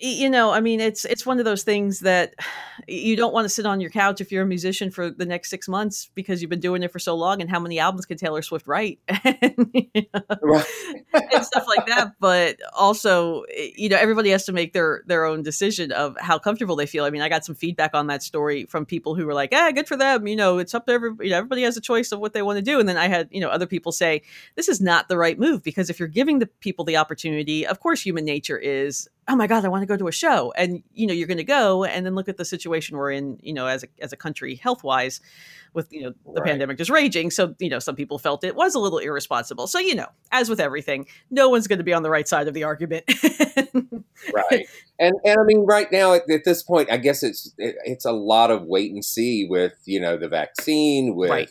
you 0.00 0.30
know 0.30 0.52
i 0.52 0.60
mean 0.60 0.80
it's 0.80 1.04
it's 1.04 1.26
one 1.26 1.38
of 1.38 1.44
those 1.44 1.62
things 1.62 2.00
that 2.00 2.34
you 2.88 3.16
don't 3.16 3.34
want 3.34 3.44
to 3.44 3.48
sit 3.48 3.66
on 3.66 3.80
your 3.80 3.90
couch 3.90 4.20
if 4.20 4.30
you're 4.30 4.44
a 4.44 4.46
musician 4.46 4.90
for 4.90 5.10
the 5.10 5.26
next 5.26 5.50
six 5.50 5.68
months 5.68 6.10
because 6.14 6.40
you've 6.40 6.48
been 6.48 6.60
doing 6.60 6.82
it 6.82 6.92
for 6.92 6.98
so 6.98 7.14
long 7.14 7.40
and 7.40 7.50
how 7.50 7.58
many 7.58 7.78
albums 7.78 8.06
can 8.06 8.16
taylor 8.16 8.42
swift 8.42 8.66
write? 8.66 9.00
And, 9.40 9.70
you 9.74 10.06
know, 10.14 10.20
right. 10.42 10.66
and 11.32 11.44
stuff 11.44 11.66
like 11.66 11.86
that 11.86 12.12
but 12.18 12.58
also 12.72 13.44
you 13.76 13.88
know 13.88 13.96
everybody 13.96 14.30
has 14.30 14.44
to 14.46 14.52
make 14.52 14.72
their 14.72 15.02
their 15.06 15.24
own 15.24 15.42
decision 15.42 15.92
of 15.92 16.16
how 16.18 16.38
comfortable 16.38 16.76
they 16.76 16.86
feel. 16.86 17.04
I 17.04 17.10
mean 17.10 17.22
i 17.22 17.28
got 17.28 17.44
some 17.44 17.54
feedback 17.54 17.90
on 17.94 18.06
that 18.06 18.22
story 18.22 18.64
from 18.66 18.86
people 18.86 19.14
who 19.14 19.26
were 19.26 19.34
like 19.34 19.50
ah 19.52 19.70
good 19.72 19.86
for 19.86 19.96
them 19.96 20.26
you 20.26 20.36
know 20.36 20.58
it's 20.58 20.74
up 20.74 20.86
to 20.86 20.92
everybody 20.92 21.28
you 21.28 21.32
know, 21.32 21.38
everybody 21.38 21.62
has 21.62 21.76
a 21.76 21.80
choice 21.80 22.12
of 22.12 22.20
what 22.20 22.32
they 22.32 22.42
want 22.42 22.56
to 22.56 22.62
do. 22.62 22.80
And 22.80 22.88
then 22.88 22.96
i 22.96 23.08
had 23.08 23.28
you 23.30 23.40
know 23.40 23.48
other 23.48 23.66
people 23.66 23.92
say 23.92 24.22
this 24.54 24.68
is 24.68 24.80
not 24.80 25.08
the 25.08 25.16
right 25.16 25.38
move 25.38 25.62
because 25.62 25.90
if 25.90 25.98
you're 25.98 26.08
giving 26.08 26.38
the 26.38 26.46
people 26.46 26.84
the 26.84 26.96
opportunity 26.96 27.66
of 27.66 27.80
course 27.80 28.00
human 28.00 28.24
nature 28.24 28.58
is 28.58 29.08
oh 29.28 29.36
my 29.36 29.46
god 29.46 29.64
i 29.64 29.68
want 29.68 29.82
to 29.82 29.86
go 29.86 29.96
to 29.96 30.08
a 30.08 30.12
show 30.12 30.52
and 30.56 30.82
you 30.92 31.06
know 31.06 31.12
you're 31.12 31.26
going 31.26 31.38
to 31.38 31.44
go 31.44 31.84
and 31.84 32.04
then 32.04 32.14
look 32.14 32.28
at 32.28 32.36
the 32.36 32.44
situation 32.44 32.96
we're 32.96 33.10
in 33.10 33.38
you 33.42 33.52
know 33.52 33.66
as 33.66 33.84
a, 33.84 33.88
as 34.00 34.12
a 34.12 34.16
country 34.16 34.54
health 34.56 34.82
wise 34.82 35.20
with 35.74 35.92
you 35.92 36.02
know 36.02 36.12
the 36.34 36.40
right. 36.40 36.50
pandemic 36.50 36.76
just 36.76 36.90
raging 36.90 37.30
so 37.30 37.54
you 37.58 37.68
know 37.68 37.78
some 37.78 37.94
people 37.94 38.18
felt 38.18 38.44
it 38.44 38.54
was 38.54 38.74
a 38.74 38.78
little 38.78 38.98
irresponsible. 38.98 39.66
So 39.66 39.78
you 39.78 39.94
know 39.94 40.08
as 40.32 40.48
with 40.48 40.60
everything 40.60 41.06
no 41.30 41.48
one's 41.48 41.66
going 41.66 41.78
to 41.78 41.84
be 41.84 41.92
on 41.92 42.02
the 42.02 42.10
right 42.10 42.26
side 42.26 42.48
of 42.48 42.54
the 42.54 42.64
argument. 42.64 43.04
Right. 44.32 44.66
And 45.00 45.14
and 45.24 45.38
i 45.38 45.44
mean 45.44 45.64
right 45.64 45.86
now 45.92 46.14
at, 46.14 46.28
at, 46.28 46.44
this 46.44 46.64
point 46.64 46.90
i 46.90 46.96
guess 46.96 47.22
it's 47.22 47.54
it, 47.56 47.76
it's 47.84 48.04
a 48.04 48.10
lot 48.10 48.50
of 48.50 48.64
wait 48.64 48.90
and 48.90 49.04
see 49.04 49.46
with 49.48 49.74
you 49.84 50.00
know 50.00 50.16
the 50.16 50.28
vaccine 50.28 51.14
with 51.14 51.30
right 51.30 51.48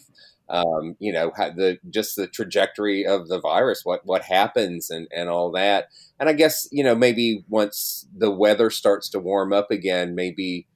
um, 0.50 0.96
you 1.00 1.12
know, 1.12 1.32
the 1.36 1.77
just 1.89 2.16
the 2.16 2.27
trajectory 2.27 3.06
of 3.06 3.27
the 3.27 3.39
virus, 3.39 3.82
what 3.84 4.01
what 4.06 4.24
happens, 4.24 4.89
and 4.89 5.08
and 5.16 5.30
all 5.30 5.51
that. 5.51 5.88
And 6.20 6.30
I 6.30 6.34
guess 6.34 6.68
you 6.72 6.84
know 6.84 6.96
maybe 6.96 7.44
once 7.50 8.08
the 8.16 8.32
weather 8.32 8.70
starts 8.70 9.10
to 9.10 9.20
warm 9.20 9.51
up 9.51 9.72
again, 9.72 10.16
maybe 10.16 10.68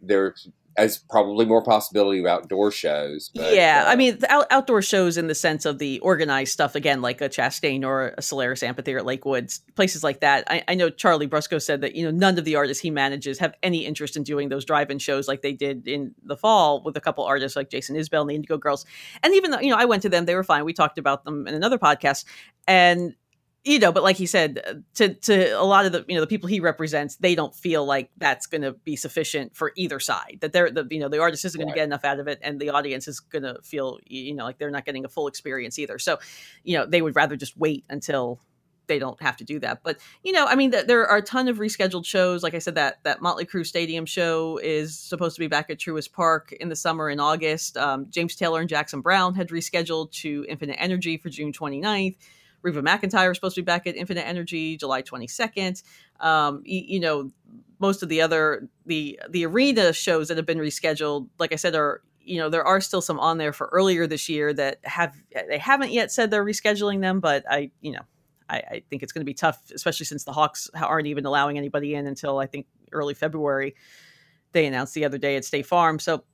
there 0.00 0.34
as 0.76 0.98
probably 1.10 1.44
more 1.44 1.62
possibility 1.62 2.20
of 2.20 2.26
outdoor 2.26 2.70
shows. 2.70 3.30
But, 3.34 3.54
yeah, 3.54 3.84
uh, 3.86 3.90
I 3.90 3.96
mean, 3.96 4.18
out- 4.28 4.46
outdoor 4.50 4.82
shows 4.82 5.16
in 5.16 5.26
the 5.26 5.34
sense 5.34 5.66
of 5.66 5.78
the 5.78 5.98
organized 6.00 6.52
stuff, 6.52 6.74
again, 6.74 7.02
like 7.02 7.20
a 7.20 7.28
Chastain 7.28 7.84
or 7.84 8.08
a 8.08 8.20
Cellairis 8.20 8.62
Amphitheater 8.62 8.98
at 8.98 9.06
Lakewood, 9.06 9.52
places 9.74 10.02
like 10.02 10.20
that. 10.20 10.44
I, 10.48 10.64
I, 10.68 10.74
know 10.74 10.88
Charlie 10.88 11.28
Brusco 11.28 11.60
said 11.60 11.82
that, 11.82 11.94
you 11.94 12.04
know, 12.04 12.10
none 12.10 12.38
of 12.38 12.44
the 12.44 12.56
artists 12.56 12.82
he 12.82 12.90
manages 12.90 13.38
have 13.38 13.54
any 13.62 13.84
interest 13.84 14.16
in 14.16 14.22
doing 14.22 14.48
those 14.48 14.64
drive-in 14.64 14.98
shows 14.98 15.28
like 15.28 15.42
they 15.42 15.52
did 15.52 15.86
in 15.86 16.14
the 16.24 16.36
fall 16.36 16.82
with 16.82 16.96
a 16.96 17.00
couple 17.00 17.24
artists 17.24 17.56
like 17.56 17.70
Jason 17.70 17.96
Isbell 17.96 18.22
and 18.22 18.30
the 18.30 18.34
Indigo 18.34 18.56
Girls. 18.56 18.86
And 19.22 19.34
even 19.34 19.50
though, 19.50 19.60
you 19.60 19.70
know, 19.70 19.78
I 19.78 19.84
went 19.84 20.02
to 20.02 20.08
them, 20.08 20.24
they 20.24 20.34
were 20.34 20.44
fine. 20.44 20.64
We 20.64 20.72
talked 20.72 20.98
about 20.98 21.24
them 21.24 21.46
in 21.46 21.54
another 21.54 21.78
podcast. 21.78 22.24
And 22.66 23.14
you 23.64 23.78
know, 23.78 23.92
but 23.92 24.02
like 24.02 24.16
he 24.16 24.26
said, 24.26 24.60
uh, 24.66 24.74
to 24.94 25.14
to 25.14 25.50
a 25.50 25.64
lot 25.64 25.86
of 25.86 25.92
the 25.92 26.04
you 26.08 26.14
know 26.16 26.20
the 26.20 26.26
people 26.26 26.48
he 26.48 26.58
represents, 26.58 27.16
they 27.16 27.34
don't 27.34 27.54
feel 27.54 27.84
like 27.84 28.10
that's 28.16 28.46
going 28.46 28.62
to 28.62 28.72
be 28.72 28.96
sufficient 28.96 29.56
for 29.56 29.72
either 29.76 30.00
side. 30.00 30.38
That 30.40 30.52
they're 30.52 30.70
the 30.70 30.86
you 30.90 30.98
know 30.98 31.08
the 31.08 31.20
artist 31.20 31.44
isn't 31.44 31.58
going 31.58 31.68
right. 31.68 31.74
to 31.74 31.80
get 31.80 31.84
enough 31.84 32.04
out 32.04 32.18
of 32.18 32.26
it, 32.26 32.40
and 32.42 32.60
the 32.60 32.70
audience 32.70 33.06
is 33.06 33.20
going 33.20 33.44
to 33.44 33.60
feel 33.62 34.00
you 34.04 34.34
know 34.34 34.44
like 34.44 34.58
they're 34.58 34.70
not 34.70 34.84
getting 34.84 35.04
a 35.04 35.08
full 35.08 35.28
experience 35.28 35.78
either. 35.78 35.98
So, 35.98 36.18
you 36.64 36.76
know, 36.76 36.86
they 36.86 37.02
would 37.02 37.14
rather 37.14 37.36
just 37.36 37.56
wait 37.56 37.84
until 37.88 38.40
they 38.88 38.98
don't 38.98 39.22
have 39.22 39.36
to 39.36 39.44
do 39.44 39.60
that. 39.60 39.84
But 39.84 39.98
you 40.24 40.32
know, 40.32 40.44
I 40.46 40.56
mean, 40.56 40.72
th- 40.72 40.86
there 40.86 41.06
are 41.06 41.18
a 41.18 41.22
ton 41.22 41.46
of 41.46 41.58
rescheduled 41.58 42.04
shows. 42.04 42.42
Like 42.42 42.54
I 42.54 42.58
said, 42.58 42.74
that 42.74 42.98
that 43.04 43.22
Motley 43.22 43.44
Crue 43.44 43.64
Stadium 43.64 44.06
show 44.06 44.58
is 44.58 44.98
supposed 44.98 45.36
to 45.36 45.40
be 45.40 45.46
back 45.46 45.70
at 45.70 45.78
Truist 45.78 46.12
Park 46.12 46.52
in 46.52 46.68
the 46.68 46.76
summer 46.76 47.08
in 47.10 47.20
August. 47.20 47.76
Um, 47.76 48.06
James 48.10 48.34
Taylor 48.34 48.58
and 48.58 48.68
Jackson 48.68 49.02
Browne 49.02 49.36
had 49.36 49.50
rescheduled 49.50 50.10
to 50.22 50.44
Infinite 50.48 50.78
Energy 50.80 51.16
for 51.16 51.28
June 51.28 51.52
29th. 51.52 52.16
Reba 52.62 52.82
McEntire 52.82 53.30
is 53.30 53.36
supposed 53.36 53.56
to 53.56 53.62
be 53.62 53.66
back 53.66 53.86
at 53.86 53.96
Infinite 53.96 54.26
Energy 54.26 54.76
July 54.76 55.02
22nd. 55.02 55.82
Um, 56.20 56.62
you, 56.64 56.82
you, 56.86 57.00
know, 57.00 57.30
most 57.78 58.02
of 58.02 58.08
the 58.08 58.20
other 58.20 58.68
the 58.86 59.18
the 59.28 59.44
arena 59.44 59.92
shows 59.92 60.28
that 60.28 60.36
have 60.36 60.46
been 60.46 60.58
rescheduled, 60.58 61.28
like 61.38 61.52
I 61.52 61.56
said, 61.56 61.74
are 61.74 62.02
you 62.20 62.38
know 62.38 62.48
there 62.48 62.64
are 62.64 62.80
still 62.80 63.02
some 63.02 63.18
on 63.18 63.38
there 63.38 63.52
for 63.52 63.68
earlier 63.72 64.06
this 64.06 64.28
year 64.28 64.52
that 64.54 64.78
have 64.84 65.14
they 65.48 65.58
haven't 65.58 65.90
yet 65.90 66.12
said 66.12 66.30
they're 66.30 66.44
rescheduling 66.44 67.00
them, 67.00 67.20
but 67.20 67.44
I 67.50 67.70
you 67.80 67.92
know 67.92 68.02
I, 68.48 68.56
I 68.56 68.82
think 68.88 69.02
it's 69.02 69.12
going 69.12 69.22
to 69.22 69.26
be 69.26 69.34
tough, 69.34 69.60
especially 69.74 70.06
since 70.06 70.24
the 70.24 70.32
Hawks 70.32 70.70
aren't 70.74 71.08
even 71.08 71.26
allowing 71.26 71.58
anybody 71.58 71.94
in 71.94 72.06
until 72.06 72.38
I 72.38 72.46
think 72.46 72.66
early 72.92 73.14
February. 73.14 73.74
They 74.52 74.66
announced 74.66 74.94
the 74.94 75.04
other 75.04 75.18
day 75.18 75.36
at 75.36 75.44
State 75.44 75.66
Farm, 75.66 75.98
so 75.98 76.24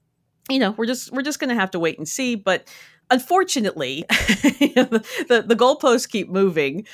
you 0.51 0.59
know 0.59 0.73
we're 0.73 0.87
just 0.87 1.13
we're 1.13 1.23
just 1.23 1.39
going 1.39 1.51
to 1.51 1.55
have 1.55 1.71
to 1.73 1.79
wait 1.79 1.99
and 1.99 2.09
see, 2.09 2.35
but 2.35 2.69
unfortunately, 3.11 4.05
the, 4.09 5.05
the, 5.29 5.43
the 5.43 5.57
goalposts 5.57 6.09
keep 6.09 6.29
moving 6.29 6.87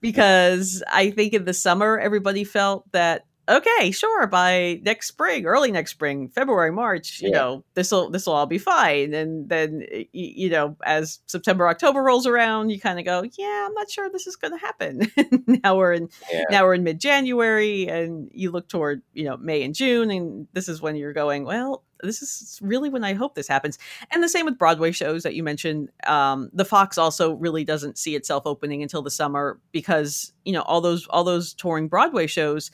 because 0.00 0.82
I 0.92 1.10
think 1.10 1.32
in 1.32 1.44
the 1.44 1.54
summer 1.54 1.98
everybody 1.98 2.44
felt 2.44 2.90
that 2.92 3.24
okay, 3.48 3.90
sure, 3.90 4.26
by 4.26 4.80
next 4.82 5.08
spring, 5.08 5.46
early 5.46 5.72
next 5.72 5.90
spring, 5.90 6.28
February, 6.28 6.70
March, 6.70 7.20
you 7.20 7.30
yeah. 7.30 7.38
know, 7.38 7.64
this 7.74 7.90
will 7.90 8.10
this 8.10 8.26
will 8.26 8.34
all 8.34 8.46
be 8.46 8.58
fine. 8.58 9.14
And 9.14 9.48
then 9.48 9.84
you 10.12 10.50
know, 10.50 10.76
as 10.84 11.20
September, 11.26 11.68
October 11.68 12.02
rolls 12.02 12.26
around, 12.26 12.70
you 12.70 12.80
kind 12.80 12.98
of 12.98 13.04
go, 13.04 13.24
yeah, 13.38 13.66
I'm 13.66 13.74
not 13.74 13.90
sure 13.90 14.08
this 14.10 14.26
is 14.26 14.36
going 14.36 14.52
to 14.52 14.58
happen. 14.58 15.10
now 15.64 15.76
we're 15.76 15.92
in 15.92 16.08
yeah. 16.32 16.44
now 16.50 16.64
we're 16.64 16.74
in 16.74 16.84
mid 16.84 17.00
January, 17.00 17.88
and 17.88 18.30
you 18.32 18.50
look 18.50 18.68
toward 18.68 19.02
you 19.12 19.24
know 19.24 19.36
May 19.36 19.62
and 19.62 19.74
June, 19.74 20.10
and 20.10 20.46
this 20.52 20.68
is 20.68 20.80
when 20.80 20.96
you're 20.96 21.12
going, 21.12 21.44
well, 21.44 21.84
this 22.02 22.22
is 22.22 22.58
really 22.62 22.88
when 22.88 23.04
I 23.04 23.14
hope 23.14 23.34
this 23.34 23.48
happens. 23.48 23.78
And 24.10 24.22
the 24.22 24.28
same 24.28 24.44
with 24.44 24.58
Broadway 24.58 24.92
shows 24.92 25.22
that 25.22 25.34
you 25.34 25.42
mentioned. 25.42 25.90
Um, 26.06 26.50
the 26.52 26.64
Fox 26.64 26.98
also 26.98 27.34
really 27.34 27.64
doesn't 27.64 27.96
see 27.98 28.14
itself 28.14 28.42
opening 28.46 28.82
until 28.82 29.02
the 29.02 29.10
summer 29.10 29.58
because 29.70 30.32
you 30.44 30.52
know 30.52 30.62
all 30.62 30.80
those 30.80 31.06
all 31.08 31.24
those 31.24 31.54
touring 31.54 31.88
Broadway 31.88 32.26
shows, 32.26 32.70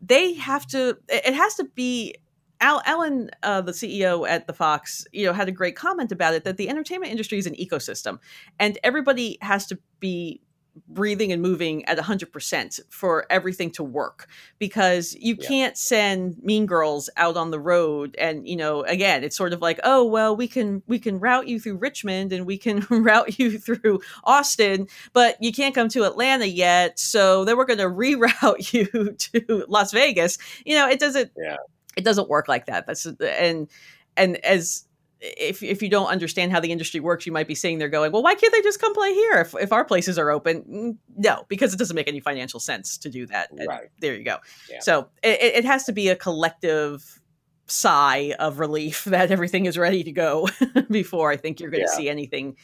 they 0.00 0.34
have 0.34 0.66
to. 0.68 0.96
It 1.08 1.34
has 1.34 1.54
to 1.56 1.64
be 1.64 2.14
Al, 2.60 2.82
Ellen, 2.86 3.30
uh, 3.42 3.60
the 3.60 3.72
CEO 3.72 4.28
at 4.28 4.46
the 4.46 4.52
Fox, 4.52 5.06
you 5.12 5.26
know, 5.26 5.32
had 5.32 5.48
a 5.48 5.52
great 5.52 5.76
comment 5.76 6.10
about 6.10 6.34
it 6.34 6.44
that 6.44 6.56
the 6.56 6.68
entertainment 6.68 7.12
industry 7.12 7.38
is 7.38 7.46
an 7.46 7.54
ecosystem, 7.54 8.18
and 8.58 8.78
everybody 8.82 9.38
has 9.42 9.66
to 9.66 9.78
be 10.00 10.40
breathing 10.88 11.32
and 11.32 11.42
moving 11.42 11.84
at 11.86 11.98
100% 11.98 12.80
for 12.90 13.26
everything 13.30 13.70
to 13.72 13.82
work 13.82 14.28
because 14.58 15.16
you 15.18 15.36
yeah. 15.38 15.48
can't 15.48 15.78
send 15.78 16.36
mean 16.42 16.66
girls 16.66 17.10
out 17.16 17.36
on 17.36 17.50
the 17.50 17.60
road 17.60 18.14
and 18.18 18.46
you 18.46 18.56
know 18.56 18.82
again 18.84 19.24
it's 19.24 19.36
sort 19.36 19.52
of 19.52 19.60
like 19.60 19.80
oh 19.84 20.04
well 20.04 20.36
we 20.36 20.46
can 20.46 20.82
we 20.86 20.98
can 20.98 21.18
route 21.18 21.46
you 21.46 21.58
through 21.58 21.76
richmond 21.76 22.32
and 22.32 22.46
we 22.46 22.58
can 22.58 22.80
route 22.90 23.38
you 23.38 23.58
through 23.58 24.00
austin 24.24 24.86
but 25.12 25.36
you 25.40 25.52
can't 25.52 25.74
come 25.74 25.88
to 25.88 26.04
atlanta 26.04 26.46
yet 26.46 26.98
so 26.98 27.44
then 27.44 27.56
we're 27.56 27.64
going 27.64 27.78
to 27.78 27.84
reroute 27.84 28.72
you 28.72 29.12
to 29.12 29.64
las 29.68 29.92
vegas 29.92 30.38
you 30.64 30.74
know 30.74 30.88
it 30.88 31.00
doesn't 31.00 31.30
yeah 31.36 31.56
It 31.98 32.04
doesn't 32.04 32.28
work 32.28 32.46
like 32.46 32.66
that. 32.66 32.86
That's 32.86 33.06
and 33.06 33.68
and 34.16 34.36
as 34.44 34.84
if 35.20 35.62
if 35.62 35.82
you 35.82 35.88
don't 35.88 36.06
understand 36.08 36.52
how 36.52 36.60
the 36.60 36.70
industry 36.70 37.00
works, 37.00 37.26
you 37.26 37.32
might 37.32 37.48
be 37.48 37.54
sitting 37.54 37.78
there 37.78 37.88
going, 37.88 38.12
"Well, 38.12 38.22
why 38.22 38.34
can't 38.34 38.52
they 38.52 38.62
just 38.62 38.80
come 38.80 38.94
play 38.94 39.12
here 39.12 39.40
if, 39.40 39.54
if 39.60 39.72
our 39.72 39.84
places 39.84 40.18
are 40.18 40.30
open?" 40.30 40.62
Mm, 40.62 40.96
no, 41.16 41.44
because 41.48 41.74
it 41.74 41.76
doesn't 41.78 41.96
make 41.96 42.08
any 42.08 42.20
financial 42.20 42.60
sense 42.60 42.96
to 42.98 43.08
do 43.10 43.26
that. 43.26 43.50
Right. 43.66 43.88
there 44.00 44.14
you 44.14 44.24
go. 44.24 44.38
Yeah. 44.70 44.80
So 44.80 45.08
it, 45.22 45.40
it 45.40 45.64
has 45.64 45.84
to 45.84 45.92
be 45.92 46.08
a 46.08 46.16
collective 46.16 47.20
sigh 47.66 48.34
of 48.38 48.58
relief 48.60 49.04
that 49.06 49.30
everything 49.30 49.66
is 49.66 49.76
ready 49.76 50.02
to 50.04 50.12
go 50.12 50.48
before 50.90 51.30
I 51.30 51.36
think 51.36 51.60
you're 51.60 51.70
going 51.70 51.84
to 51.84 51.90
Yeah. 51.90 51.96
see 51.96 52.08
anything 52.08 52.56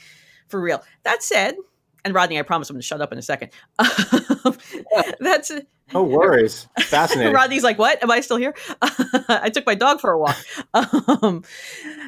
for 0.49 0.61
real. 0.61 0.83
That 1.03 1.23
said, 1.23 1.57
and 2.05 2.15
Rodney, 2.15 2.39
I 2.39 2.43
promise 2.43 2.71
I'm 2.71 2.75
going 2.75 2.83
to 2.83 2.87
shut 2.87 3.01
up 3.01 3.13
in 3.13 3.19
a 3.19 3.23
second. 3.23 3.51
That's 5.21 5.51
No 5.93 6.03
worries. 6.03 6.67
Fascinating. 6.79 7.33
Rodney's 7.35 7.63
like, 7.63 7.79
"What? 7.79 8.03
Am 8.03 8.11
I 8.11 8.21
still 8.21 8.37
here?" 8.37 8.55
I 8.83 9.51
took 9.53 9.67
my 9.67 9.75
dog 9.75 10.01
for 10.01 10.11
a 10.13 10.19
walk. 10.19 10.37
Um, 10.73 11.43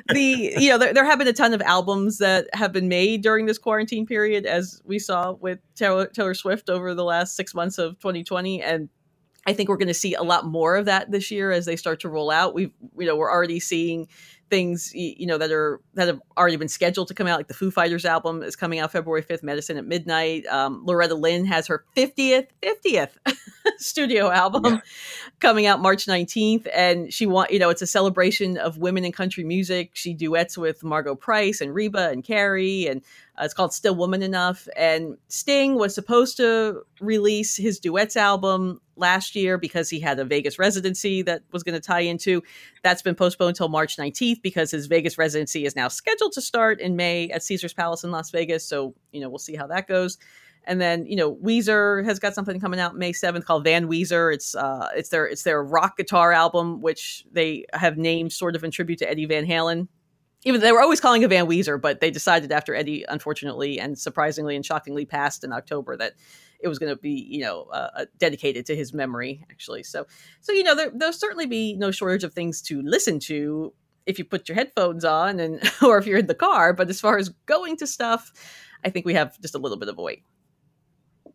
the 0.08 0.54
you 0.58 0.70
know 0.70 0.78
there, 0.78 0.94
there 0.94 1.04
have 1.04 1.18
been 1.18 1.28
a 1.28 1.32
ton 1.32 1.52
of 1.52 1.62
albums 1.62 2.18
that 2.18 2.48
have 2.52 2.72
been 2.72 2.88
made 2.88 3.22
during 3.22 3.46
this 3.46 3.58
quarantine 3.58 4.06
period, 4.06 4.46
as 4.46 4.80
we 4.84 4.98
saw 4.98 5.32
with 5.32 5.58
Taylor, 5.74 6.06
Taylor 6.06 6.34
Swift 6.34 6.70
over 6.70 6.94
the 6.94 7.04
last 7.04 7.36
six 7.36 7.54
months 7.54 7.78
of 7.78 7.98
2020, 7.98 8.62
and 8.62 8.88
I 9.46 9.52
think 9.52 9.68
we're 9.68 9.76
going 9.76 9.88
to 9.88 9.94
see 9.94 10.14
a 10.14 10.22
lot 10.22 10.46
more 10.46 10.76
of 10.76 10.86
that 10.86 11.10
this 11.10 11.30
year 11.30 11.52
as 11.52 11.66
they 11.66 11.76
start 11.76 12.00
to 12.00 12.08
roll 12.08 12.30
out. 12.30 12.54
We've 12.54 12.72
you 12.98 13.06
know 13.06 13.16
we're 13.16 13.30
already 13.30 13.60
seeing 13.60 14.08
things 14.50 14.92
you 14.94 15.26
know 15.26 15.38
that 15.38 15.50
are 15.50 15.80
that 15.94 16.06
have 16.06 16.20
already 16.36 16.56
been 16.56 16.68
scheduled 16.68 17.08
to 17.08 17.14
come 17.14 17.26
out 17.26 17.38
like 17.38 17.48
the 17.48 17.54
foo 17.54 17.70
fighters 17.70 18.04
album 18.04 18.42
is 18.42 18.54
coming 18.54 18.78
out 18.78 18.92
february 18.92 19.22
5th 19.22 19.42
medicine 19.42 19.76
at 19.76 19.84
midnight. 19.84 20.46
Um, 20.46 20.84
loretta 20.84 21.14
lynn 21.14 21.44
has 21.46 21.66
her 21.66 21.84
50th 21.96 22.48
50th 22.62 23.10
studio 23.78 24.30
album 24.30 24.80
coming 25.40 25.66
out 25.66 25.80
march 25.80 26.06
19th 26.06 26.66
and 26.74 27.12
she 27.12 27.26
want 27.26 27.50
you 27.50 27.58
know 27.58 27.70
it's 27.70 27.82
a 27.82 27.86
celebration 27.86 28.56
of 28.58 28.78
women 28.78 29.04
in 29.04 29.12
country 29.12 29.44
music. 29.44 29.90
She 29.94 30.14
duets 30.14 30.58
with 30.58 30.84
Margo 30.84 31.14
Price 31.14 31.60
and 31.60 31.74
reba 31.74 32.10
and 32.10 32.22
carrie 32.22 32.86
and 32.86 33.02
uh, 33.38 33.44
it's 33.44 33.54
called 33.54 33.72
still 33.72 33.94
woman 33.94 34.22
enough 34.22 34.68
and 34.76 35.16
sting 35.28 35.74
was 35.74 35.94
supposed 35.94 36.36
to 36.36 36.82
release 37.00 37.56
his 37.56 37.78
duets 37.78 38.16
album 38.16 38.80
last 38.96 39.36
year 39.36 39.58
because 39.58 39.90
he 39.90 40.00
had 40.00 40.18
a 40.18 40.24
vegas 40.24 40.58
residency 40.58 41.22
that 41.22 41.42
was 41.52 41.62
going 41.62 41.74
to 41.74 41.80
tie 41.80 42.00
into 42.00 42.42
that's 42.82 43.02
been 43.02 43.14
postponed 43.14 43.50
until 43.50 43.68
March 43.68 43.96
19th 43.96 44.42
because 44.42 44.70
his 44.70 44.86
Vegas 44.86 45.18
residency 45.18 45.64
is 45.64 45.76
now 45.76 45.88
scheduled 45.88 46.32
to 46.32 46.40
start 46.40 46.80
in 46.80 46.96
May 46.96 47.28
at 47.30 47.42
Caesar's 47.42 47.74
Palace 47.74 48.04
in 48.04 48.10
Las 48.10 48.30
Vegas. 48.30 48.66
So, 48.66 48.94
you 49.12 49.20
know, 49.20 49.28
we'll 49.28 49.38
see 49.38 49.56
how 49.56 49.66
that 49.66 49.88
goes. 49.88 50.18
And 50.64 50.80
then, 50.80 51.06
you 51.06 51.14
know, 51.14 51.36
Weezer 51.36 52.04
has 52.04 52.18
got 52.18 52.34
something 52.34 52.58
coming 52.58 52.80
out 52.80 52.96
May 52.96 53.12
7th 53.12 53.44
called 53.44 53.64
Van 53.64 53.88
Weezer. 53.88 54.34
It's 54.34 54.54
uh 54.54 54.88
it's 54.96 55.10
their 55.10 55.26
it's 55.26 55.44
their 55.44 55.62
rock 55.62 55.96
guitar 55.96 56.32
album, 56.32 56.80
which 56.80 57.24
they 57.30 57.66
have 57.72 57.96
named 57.96 58.32
sort 58.32 58.56
of 58.56 58.64
in 58.64 58.70
tribute 58.70 58.98
to 58.98 59.08
Eddie 59.08 59.26
Van 59.26 59.46
Halen. 59.46 59.88
Even 60.46 60.60
they 60.60 60.72
were 60.72 60.80
always 60.80 61.00
calling 61.00 61.22
it 61.22 61.28
Van 61.28 61.46
Weezer, 61.46 61.78
but 61.78 62.00
they 62.00 62.10
decided 62.10 62.52
after 62.52 62.74
Eddie 62.74 63.04
unfortunately 63.08 63.78
and 63.78 63.98
surprisingly 63.98 64.56
and 64.56 64.64
shockingly 64.64 65.04
passed 65.04 65.44
in 65.44 65.52
October 65.52 65.96
that 65.96 66.14
it 66.60 66.68
was 66.68 66.78
going 66.78 66.94
to 66.94 67.00
be 67.00 67.26
you 67.28 67.40
know 67.42 67.64
uh, 67.72 67.90
uh, 67.94 68.04
dedicated 68.16 68.64
to 68.66 68.74
his 68.74 68.94
memory 68.94 69.44
actually 69.50 69.82
so 69.82 70.06
so 70.40 70.52
you 70.52 70.62
know 70.62 70.74
there, 70.74 70.90
there'll 70.94 71.12
certainly 71.12 71.44
be 71.46 71.74
no 71.74 71.90
shortage 71.90 72.24
of 72.24 72.32
things 72.32 72.62
to 72.62 72.80
listen 72.82 73.18
to 73.18 73.74
if 74.06 74.18
you 74.18 74.24
put 74.24 74.48
your 74.48 74.56
headphones 74.56 75.04
on 75.04 75.38
and 75.38 75.60
or 75.82 75.98
if 75.98 76.06
you're 76.06 76.18
in 76.20 76.26
the 76.26 76.34
car 76.34 76.72
but 76.72 76.88
as 76.88 76.98
far 76.98 77.18
as 77.18 77.28
going 77.44 77.76
to 77.76 77.86
stuff 77.86 78.32
i 78.84 78.88
think 78.88 79.04
we 79.04 79.12
have 79.12 79.38
just 79.42 79.54
a 79.54 79.58
little 79.58 79.76
bit 79.76 79.88
of 79.90 79.98
a 79.98 80.02
wait 80.02 80.22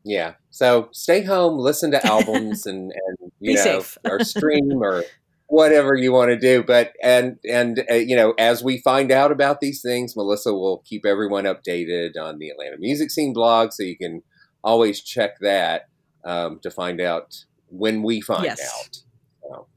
Yeah. 0.03 0.33
So 0.49 0.89
stay 0.91 1.21
home, 1.21 1.59
listen 1.59 1.91
to 1.91 2.03
albums, 2.15 2.65
and 2.65 2.91
and 2.91 3.31
you 3.39 3.51
Be 3.51 3.55
know, 3.55 3.63
safe. 3.63 3.97
or 4.09 4.19
stream 4.23 4.81
or 4.81 5.03
whatever 5.51 5.95
you 5.95 6.13
want 6.13 6.31
to 6.31 6.37
do. 6.39 6.63
But 6.63 6.93
and 7.03 7.37
and 7.47 7.83
uh, 7.91 7.95
you 7.95 8.15
know, 8.15 8.33
as 8.37 8.63
we 8.63 8.79
find 8.79 9.11
out 9.11 9.31
about 9.31 9.59
these 9.59 9.81
things, 9.81 10.15
Melissa 10.15 10.53
will 10.53 10.81
keep 10.85 11.05
everyone 11.05 11.43
updated 11.43 12.11
on 12.19 12.39
the 12.39 12.49
Atlanta 12.49 12.77
Music 12.79 13.11
Scene 13.11 13.33
blog, 13.33 13.73
so 13.73 13.83
you 13.83 13.97
can 13.97 14.23
always 14.63 15.01
check 15.01 15.31
that 15.41 15.89
um, 16.23 16.59
to 16.63 16.71
find 16.71 17.01
out 17.01 17.43
when 17.67 18.01
we 18.01 18.21
find 18.21 18.45
Yes. 18.45 18.61
out. 18.61 18.97
So. 19.43 19.67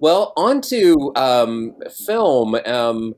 Well, 0.00 0.32
on 0.36 0.60
to 0.62 1.12
um, 1.16 1.74
film. 2.06 2.54
Um, 2.64 3.14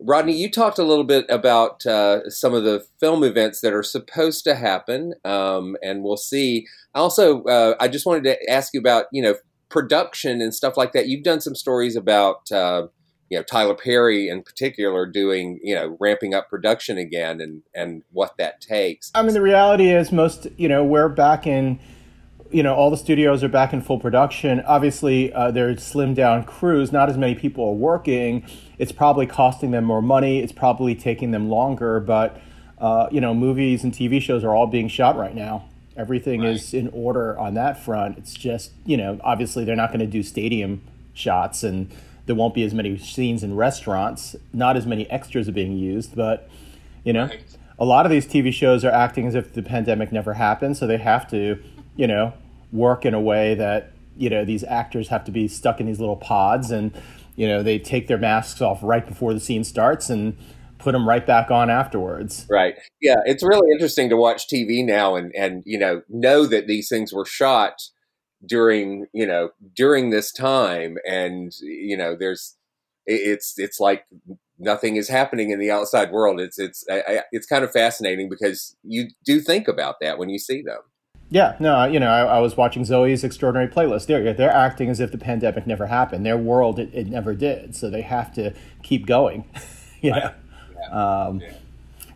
Rodney, 0.00 0.36
you 0.36 0.48
talked 0.48 0.78
a 0.78 0.84
little 0.84 1.02
bit 1.02 1.26
about 1.28 1.84
uh, 1.84 2.30
some 2.30 2.54
of 2.54 2.62
the 2.62 2.84
film 3.00 3.24
events 3.24 3.60
that 3.62 3.72
are 3.72 3.82
supposed 3.82 4.44
to 4.44 4.54
happen, 4.54 5.14
um, 5.24 5.76
and 5.82 6.04
we'll 6.04 6.16
see. 6.16 6.66
Also, 6.94 7.42
uh, 7.44 7.74
I 7.80 7.88
just 7.88 8.06
wanted 8.06 8.22
to 8.24 8.48
ask 8.48 8.72
you 8.72 8.78
about 8.78 9.06
you 9.12 9.22
know 9.22 9.34
production 9.68 10.40
and 10.40 10.54
stuff 10.54 10.76
like 10.76 10.92
that. 10.92 11.08
You've 11.08 11.22
done 11.22 11.40
some 11.40 11.54
stories 11.54 11.96
about 11.96 12.50
uh, 12.50 12.88
you 13.28 13.38
know 13.38 13.42
Tyler 13.42 13.74
Perry 13.74 14.28
in 14.28 14.42
particular 14.42 15.06
doing 15.06 15.60
you 15.62 15.74
know 15.74 15.96
ramping 16.00 16.34
up 16.34 16.48
production 16.48 16.98
again 16.98 17.40
and 17.40 17.62
and 17.74 18.02
what 18.12 18.36
that 18.38 18.60
takes. 18.60 19.10
I 19.14 19.22
mean, 19.22 19.34
the 19.34 19.42
reality 19.42 19.90
is, 19.90 20.12
most 20.12 20.46
you 20.56 20.68
know, 20.68 20.84
we're 20.84 21.08
back 21.08 21.46
in, 21.46 21.78
you 22.50 22.62
know, 22.62 22.74
all 22.74 22.90
the 22.90 22.96
studios 22.96 23.44
are 23.44 23.48
back 23.48 23.72
in 23.72 23.82
full 23.82 23.98
production. 23.98 24.60
Obviously, 24.60 25.32
uh, 25.32 25.50
they're 25.50 25.74
slimmed 25.74 26.14
down 26.14 26.44
crews. 26.44 26.92
Not 26.92 27.08
as 27.08 27.16
many 27.16 27.34
people 27.34 27.68
are 27.68 27.74
working. 27.74 28.46
It's 28.78 28.92
probably 28.92 29.26
costing 29.26 29.70
them 29.72 29.84
more 29.84 30.02
money. 30.02 30.40
It's 30.40 30.52
probably 30.52 30.94
taking 30.94 31.30
them 31.30 31.48
longer. 31.48 32.00
But 32.00 32.40
uh, 32.78 33.08
you 33.10 33.20
know, 33.20 33.34
movies 33.34 33.84
and 33.84 33.92
TV 33.92 34.22
shows 34.22 34.44
are 34.44 34.54
all 34.54 34.66
being 34.66 34.88
shot 34.88 35.16
right 35.16 35.34
now. 35.34 35.68
Everything 35.98 36.44
is 36.44 36.72
in 36.72 36.88
order 36.94 37.38
on 37.38 37.54
that 37.54 37.84
front. 37.84 38.16
It's 38.16 38.32
just 38.32 38.72
you 38.86 38.96
know, 38.96 39.20
obviously, 39.22 39.64
they're 39.64 39.76
not 39.76 39.88
going 39.88 40.00
to 40.00 40.06
do 40.06 40.22
stadium 40.22 40.82
shots 41.14 41.62
and. 41.62 41.90
There 42.26 42.36
won't 42.36 42.52
be 42.52 42.62
as 42.62 42.74
many 42.74 42.98
scenes 42.98 43.42
in 43.42 43.56
restaurants. 43.56 44.36
Not 44.52 44.76
as 44.76 44.84
many 44.84 45.10
extras 45.10 45.48
are 45.48 45.52
being 45.52 45.78
used, 45.78 46.14
but 46.14 46.50
you 47.02 47.14
know, 47.14 47.30
a 47.78 47.84
lot 47.84 48.04
of 48.04 48.10
these 48.10 48.26
TV 48.26 48.52
shows 48.52 48.84
are 48.84 48.90
acting 48.90 49.26
as 49.26 49.34
if 49.34 49.52
the 49.54 49.62
pandemic 49.62 50.12
never 50.12 50.34
happened, 50.34 50.76
so 50.76 50.86
they 50.86 50.98
have 50.98 51.26
to, 51.30 51.58
you 51.96 52.06
know, 52.06 52.34
work 52.72 53.06
in 53.06 53.14
a 53.14 53.20
way 53.20 53.54
that 53.54 53.92
you 54.16 54.28
know 54.28 54.44
these 54.44 54.64
actors 54.64 55.08
have 55.08 55.24
to 55.24 55.30
be 55.30 55.48
stuck 55.48 55.80
in 55.80 55.86
these 55.86 56.00
little 56.00 56.16
pods, 56.16 56.70
and 56.70 56.92
you 57.36 57.46
know 57.46 57.62
they 57.62 57.78
take 57.78 58.08
their 58.08 58.18
masks 58.18 58.60
off 58.60 58.80
right 58.82 59.06
before 59.06 59.32
the 59.32 59.40
scene 59.40 59.64
starts 59.64 60.10
and 60.10 60.36
put 60.78 60.92
them 60.92 61.08
right 61.08 61.26
back 61.26 61.50
on 61.50 61.70
afterwards. 61.70 62.46
Right. 62.48 62.74
Yeah, 63.00 63.16
it's 63.24 63.42
really 63.42 63.70
interesting 63.70 64.08
to 64.10 64.16
watch 64.16 64.48
TV 64.48 64.84
now 64.84 65.16
and 65.16 65.32
and 65.36 65.62
you 65.66 65.78
know 65.78 66.02
know 66.08 66.46
that 66.46 66.66
these 66.66 66.88
things 66.88 67.12
were 67.12 67.24
shot 67.24 67.74
during 68.46 69.06
you 69.12 69.26
know 69.26 69.50
during 69.74 70.10
this 70.10 70.32
time 70.32 70.96
and 71.06 71.52
you 71.60 71.96
know 71.96 72.16
there's 72.16 72.56
it's 73.06 73.54
it's 73.56 73.80
like 73.80 74.04
nothing 74.58 74.96
is 74.96 75.08
happening 75.08 75.50
in 75.50 75.58
the 75.58 75.70
outside 75.70 76.12
world 76.12 76.40
it's 76.40 76.58
it's 76.58 76.84
I, 76.88 77.00
I, 77.00 77.22
it's 77.32 77.46
kind 77.46 77.64
of 77.64 77.72
fascinating 77.72 78.28
because 78.28 78.76
you 78.84 79.08
do 79.24 79.40
think 79.40 79.66
about 79.66 79.96
that 80.00 80.18
when 80.18 80.28
you 80.28 80.38
see 80.38 80.62
them 80.62 80.78
Yeah, 81.30 81.56
no, 81.60 81.84
you 81.84 82.00
know, 82.00 82.08
I, 82.08 82.36
I 82.36 82.38
was 82.38 82.56
watching 82.56 82.84
Zoey's 82.84 83.22
extraordinary 83.22 83.68
playlist. 83.68 84.06
They're 84.06 84.32
they're 84.32 84.50
acting 84.50 84.88
as 84.88 84.98
if 84.98 85.12
the 85.12 85.18
pandemic 85.18 85.66
never 85.66 85.86
happened. 85.86 86.24
Their 86.24 86.38
world 86.38 86.78
it, 86.78 86.88
it 86.94 87.06
never 87.06 87.34
did, 87.34 87.76
so 87.76 87.90
they 87.90 88.00
have 88.00 88.32
to 88.34 88.54
keep 88.82 89.04
going. 89.04 89.44
you 90.00 90.12
know. 90.12 90.32
Um, 90.90 91.42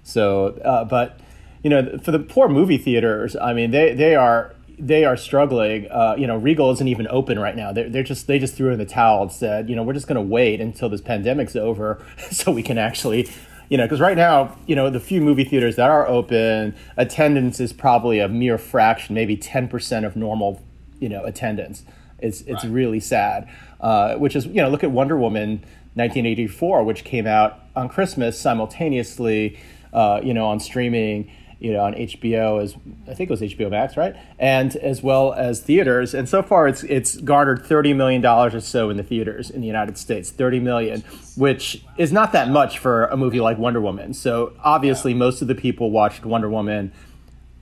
So, 0.04 0.48
uh, 0.64 0.84
but 0.84 1.20
you 1.62 1.70
know, 1.70 1.98
for 1.98 2.10
the 2.10 2.18
poor 2.18 2.48
movie 2.48 2.78
theaters, 2.78 3.36
I 3.36 3.52
mean, 3.52 3.70
they 3.70 3.94
they 3.94 4.14
are 4.14 4.54
they 4.78 5.04
are 5.04 5.16
struggling. 5.16 5.88
Uh, 5.90 6.16
you 6.18 6.26
know, 6.26 6.36
Regal 6.36 6.70
isn't 6.72 6.88
even 6.88 7.06
open 7.08 7.38
right 7.38 7.54
now. 7.54 7.72
They're, 7.72 7.88
they're 7.88 8.02
just 8.02 8.26
they 8.26 8.38
just 8.38 8.54
threw 8.54 8.70
in 8.72 8.78
the 8.78 8.86
towel 8.86 9.22
and 9.22 9.32
said, 9.32 9.70
you 9.70 9.76
know, 9.76 9.82
we're 9.82 9.92
just 9.92 10.08
going 10.08 10.16
to 10.16 10.22
wait 10.22 10.60
until 10.60 10.88
this 10.88 11.00
pandemic's 11.00 11.54
over 11.54 12.04
so 12.30 12.50
we 12.52 12.62
can 12.62 12.78
actually. 12.78 13.28
You 13.68 13.78
know, 13.78 13.84
because 13.84 14.00
right 14.00 14.16
now, 14.18 14.58
you 14.66 14.76
know, 14.76 14.90
the 14.90 15.00
few 15.00 15.22
movie 15.22 15.44
theaters 15.44 15.76
that 15.76 15.88
are 15.88 16.06
open, 16.06 16.74
attendance 16.98 17.58
is 17.58 17.72
probably 17.72 18.18
a 18.18 18.28
mere 18.28 18.58
fraction, 18.58 19.14
maybe 19.14 19.34
ten 19.36 19.66
percent 19.68 20.04
of 20.04 20.14
normal, 20.14 20.60
you 20.98 21.08
know, 21.08 21.24
attendance. 21.24 21.84
It's 22.18 22.42
it's 22.42 22.64
really 22.64 23.00
sad. 23.00 23.48
Uh, 23.80 24.16
which 24.16 24.36
is, 24.36 24.46
you 24.46 24.60
know, 24.62 24.68
look 24.68 24.84
at 24.84 24.90
Wonder 24.90 25.16
Woman, 25.16 25.64
1984, 25.94 26.84
which 26.84 27.04
came 27.04 27.26
out 27.26 27.60
on 27.76 27.88
Christmas 27.88 28.38
simultaneously, 28.38 29.58
uh, 29.92 30.20
you 30.22 30.32
know, 30.34 30.46
on 30.46 30.58
streaming, 30.60 31.30
you 31.58 31.72
know, 31.72 31.84
on 31.84 31.94
HBO 31.94 32.60
as 32.62 32.74
I 33.08 33.14
think 33.14 33.30
it 33.30 33.30
was 33.30 33.40
HBO 33.40 33.70
Max, 33.70 33.96
right? 33.96 34.16
And 34.38 34.74
as 34.76 35.02
well 35.02 35.32
as 35.32 35.60
theaters. 35.60 36.12
And 36.12 36.28
so 36.28 36.42
far, 36.42 36.66
it's 36.66 36.82
it's 36.84 37.16
garnered 37.18 37.64
30 37.64 37.94
million 37.94 38.20
dollars 38.20 38.54
or 38.54 38.60
so 38.60 38.90
in 38.90 38.96
the 38.96 39.02
theaters 39.04 39.48
in 39.48 39.60
the 39.60 39.66
United 39.66 39.96
States, 39.96 40.30
30 40.30 40.60
million, 40.60 41.04
which 41.36 41.84
is 41.98 42.10
not 42.12 42.32
that 42.32 42.48
much 42.48 42.78
for 42.78 43.06
a 43.06 43.16
movie 43.16 43.40
like 43.40 43.58
Wonder 43.58 43.80
Woman. 43.80 44.12
So 44.12 44.54
obviously, 44.64 45.14
most 45.14 45.40
of 45.40 45.48
the 45.48 45.54
people 45.54 45.90
watched 45.90 46.24
Wonder 46.24 46.48
Woman 46.50 46.90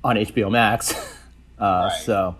on 0.03 0.17
HBO 0.17 0.51
Max. 0.51 0.95
Uh, 1.61 1.91
So 1.91 2.37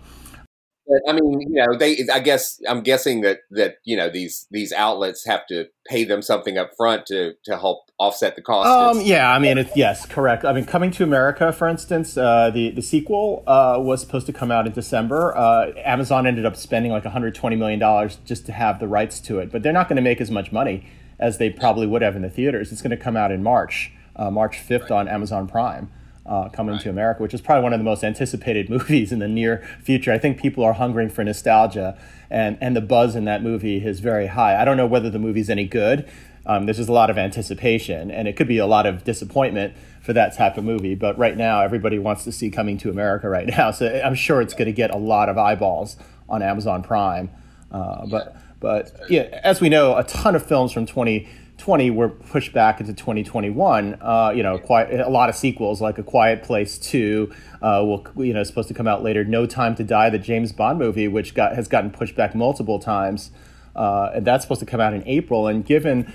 but 0.91 1.09
I 1.09 1.13
mean, 1.13 1.39
you 1.39 1.49
know, 1.51 1.77
they. 1.77 2.05
I 2.11 2.19
guess 2.19 2.59
I'm 2.67 2.81
guessing 2.81 3.21
that 3.21 3.39
that 3.51 3.75
you 3.85 3.95
know 3.95 4.09
these 4.09 4.45
these 4.51 4.73
outlets 4.73 5.25
have 5.25 5.47
to 5.47 5.67
pay 5.87 6.03
them 6.03 6.21
something 6.21 6.57
up 6.57 6.71
front 6.75 7.05
to 7.05 7.33
to 7.45 7.57
help 7.57 7.89
offset 7.97 8.35
the 8.35 8.41
cost. 8.41 8.67
Um, 8.67 9.01
yeah, 9.05 9.31
I 9.31 9.39
mean, 9.39 9.57
it's, 9.57 9.75
yes, 9.75 10.05
correct. 10.05 10.43
I 10.43 10.51
mean, 10.51 10.65
Coming 10.65 10.91
to 10.91 11.03
America, 11.03 11.53
for 11.53 11.69
instance, 11.69 12.17
uh, 12.17 12.51
the 12.53 12.71
the 12.71 12.81
sequel 12.81 13.43
uh, 13.47 13.77
was 13.79 14.01
supposed 14.01 14.25
to 14.25 14.33
come 14.33 14.51
out 14.51 14.67
in 14.67 14.73
December. 14.73 15.35
Uh, 15.37 15.71
Amazon 15.77 16.27
ended 16.27 16.45
up 16.45 16.57
spending 16.57 16.91
like 16.91 17.05
120 17.05 17.55
million 17.55 17.79
dollars 17.79 18.17
just 18.25 18.45
to 18.47 18.51
have 18.51 18.81
the 18.81 18.87
rights 18.87 19.21
to 19.21 19.39
it, 19.39 19.49
but 19.49 19.63
they're 19.63 19.71
not 19.71 19.87
going 19.87 19.95
to 19.95 20.01
make 20.01 20.19
as 20.19 20.29
much 20.29 20.51
money 20.51 20.87
as 21.19 21.37
they 21.37 21.49
probably 21.49 21.87
would 21.87 22.01
have 22.01 22.17
in 22.17 22.21
the 22.21 22.29
theaters. 22.29 22.73
It's 22.73 22.81
going 22.81 22.91
to 22.91 22.97
come 22.97 23.15
out 23.15 23.31
in 23.31 23.41
March, 23.41 23.93
uh, 24.17 24.29
March 24.29 24.57
5th 24.57 24.81
right. 24.81 24.91
on 24.91 25.07
Amazon 25.07 25.47
Prime 25.47 25.89
uh, 26.25 26.49
coming 26.49 26.75
right. 26.75 26.83
to 26.83 26.89
America, 26.89 27.21
which 27.21 27.33
is 27.33 27.41
probably 27.41 27.63
one 27.63 27.73
of 27.73 27.79
the 27.79 27.83
most 27.83 28.03
anticipated 28.03 28.69
movies 28.75 29.11
in 29.11 29.19
the 29.19 29.27
near 29.27 29.67
future. 29.81 30.11
I 30.11 30.17
think 30.17 30.39
people 30.39 30.63
are 30.63 30.73
hungering 30.73 31.09
for 31.09 31.23
nostalgia, 31.23 31.97
and, 32.29 32.57
and 32.61 32.75
the 32.75 32.81
buzz 32.81 33.15
in 33.15 33.25
that 33.25 33.43
movie 33.43 33.85
is 33.85 33.99
very 33.99 34.27
high. 34.27 34.59
I 34.59 34.65
don't 34.65 34.77
know 34.77 34.87
whether 34.87 35.09
the 35.09 35.19
movie's 35.19 35.49
any 35.49 35.65
good. 35.65 36.09
Um, 36.45 36.65
there's 36.65 36.77
just 36.77 36.89
a 36.89 36.93
lot 36.93 37.09
of 37.09 37.17
anticipation, 37.17 38.09
and 38.09 38.27
it 38.27 38.35
could 38.35 38.47
be 38.47 38.57
a 38.57 38.65
lot 38.65 38.85
of 38.85 39.03
disappointment 39.03 39.75
for 40.01 40.13
that 40.13 40.35
type 40.35 40.57
of 40.57 40.63
movie. 40.63 40.95
But 40.95 41.17
right 41.17 41.37
now, 41.37 41.61
everybody 41.61 41.99
wants 41.99 42.23
to 42.23 42.31
see 42.31 42.49
Coming 42.49 42.77
to 42.79 42.89
America 42.89 43.29
right 43.29 43.47
now, 43.47 43.71
so 43.71 44.01
I'm 44.03 44.15
sure 44.15 44.41
it's 44.41 44.53
going 44.53 44.65
to 44.65 44.71
get 44.71 44.91
a 44.91 44.97
lot 44.97 45.29
of 45.29 45.37
eyeballs 45.37 45.97
on 46.27 46.41
Amazon 46.41 46.81
Prime. 46.81 47.29
Uh, 47.71 48.05
but 48.07 48.35
but 48.59 48.91
yeah, 49.09 49.23
as 49.43 49.59
we 49.59 49.69
know, 49.69 49.97
a 49.97 50.03
ton 50.03 50.35
of 50.35 50.45
films 50.45 50.71
from 50.71 50.85
20 50.85 51.27
20 51.61 51.91
were 51.91 52.09
pushed 52.09 52.53
back 52.53 52.79
into 52.79 52.91
2021. 52.91 53.95
Uh, 54.01 54.33
you 54.35 54.41
know, 54.41 54.57
quite 54.57 54.91
a 54.91 55.09
lot 55.09 55.29
of 55.29 55.35
sequels 55.35 55.79
like 55.79 55.99
A 55.99 56.03
Quiet 56.03 56.41
Place 56.41 56.79
2 56.79 57.31
uh, 57.61 57.83
will 57.85 58.03
you 58.17 58.33
know 58.33 58.43
supposed 58.43 58.67
to 58.69 58.73
come 58.73 58.87
out 58.87 59.03
later. 59.03 59.23
No 59.23 59.45
Time 59.45 59.75
to 59.75 59.83
Die, 59.83 60.09
the 60.09 60.17
James 60.17 60.51
Bond 60.51 60.79
movie, 60.79 61.07
which 61.07 61.35
got 61.35 61.55
has 61.55 61.67
gotten 61.67 61.91
pushed 61.91 62.15
back 62.15 62.33
multiple 62.33 62.79
times, 62.79 63.29
uh, 63.75 64.09
and 64.15 64.25
that's 64.25 64.43
supposed 64.43 64.61
to 64.61 64.65
come 64.65 64.81
out 64.81 64.95
in 64.95 65.07
April. 65.07 65.45
And 65.45 65.63
given 65.63 66.11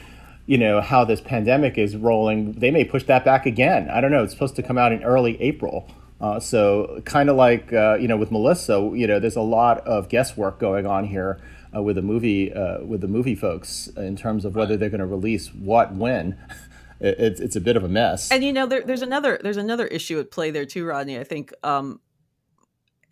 you 0.46 0.58
know 0.58 0.80
how 0.80 1.04
this 1.04 1.20
pandemic 1.20 1.78
is 1.78 1.94
rolling, 1.96 2.54
they 2.54 2.72
may 2.72 2.84
push 2.84 3.04
that 3.04 3.24
back 3.24 3.46
again. 3.46 3.88
I 3.88 4.00
don't 4.00 4.10
know. 4.10 4.24
It's 4.24 4.32
supposed 4.32 4.56
to 4.56 4.64
come 4.64 4.78
out 4.78 4.90
in 4.90 5.04
early 5.04 5.40
April. 5.40 5.88
Uh, 6.20 6.40
so 6.40 7.00
kind 7.04 7.30
of 7.30 7.36
like 7.36 7.72
uh, 7.72 7.96
you 8.00 8.08
know 8.08 8.16
with 8.16 8.32
Melissa, 8.32 8.90
you 8.94 9.06
know, 9.06 9.20
there's 9.20 9.36
a 9.36 9.42
lot 9.42 9.78
of 9.86 10.08
guesswork 10.08 10.58
going 10.58 10.86
on 10.86 11.04
here 11.04 11.40
uh, 11.74 11.82
with 11.82 11.96
the 11.96 12.02
movie 12.02 12.52
uh, 12.52 12.82
with 12.84 13.00
the 13.00 13.08
movie 13.08 13.34
folks 13.34 13.88
in 13.96 14.16
terms 14.16 14.44
of 14.44 14.54
whether 14.54 14.76
they're 14.76 14.90
going 14.90 15.00
to 15.00 15.06
release 15.06 15.48
what 15.48 15.94
when. 15.94 16.38
it's 17.00 17.40
it's 17.40 17.56
a 17.56 17.60
bit 17.60 17.76
of 17.76 17.84
a 17.84 17.88
mess. 17.88 18.30
And 18.30 18.42
you 18.42 18.52
know, 18.52 18.66
there, 18.66 18.82
there's 18.82 19.02
another 19.02 19.38
there's 19.42 19.56
another 19.56 19.86
issue 19.86 20.18
at 20.18 20.30
play 20.30 20.50
there 20.50 20.66
too, 20.66 20.86
Rodney. 20.86 21.18
I 21.18 21.24
think 21.24 21.52
um, 21.62 22.00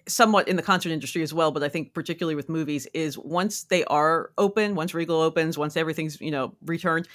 somewhat 0.07 0.49
in 0.49 0.57
the 0.57 0.63
concert 0.63 0.91
industry 0.91 1.23
as 1.23 1.33
well, 1.33 1.51
but 1.51 1.63
I 1.63 1.69
think 1.69 1.95
particularly 1.95 2.35
with 2.35 2.49
movies 2.49 2.87
is 2.95 3.19
once 3.19 3.65
they 3.65 3.85
are 3.85 4.31
open, 4.39 4.75
once 4.75 4.95
Regal 4.95 5.21
opens, 5.21 5.59
once 5.59 5.77
everything's 5.77 6.21
you 6.21 6.31
know 6.31 6.55
returned, 6.65 7.09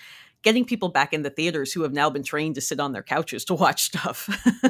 getting 0.44 0.66
people 0.66 0.90
back 0.90 1.14
in 1.14 1.24
the 1.24 1.30
theaters 1.30 1.74
who 1.74 1.84
have 1.84 1.94
now 1.94 2.10
been 2.10 2.24
trained 2.24 2.56
to 2.56 2.62
sit 2.62 2.80
on 2.80 2.94
their 2.94 3.04
couches 3.04 3.44
to 3.46 3.54
watch 3.54 3.84
stuff. 3.84 4.30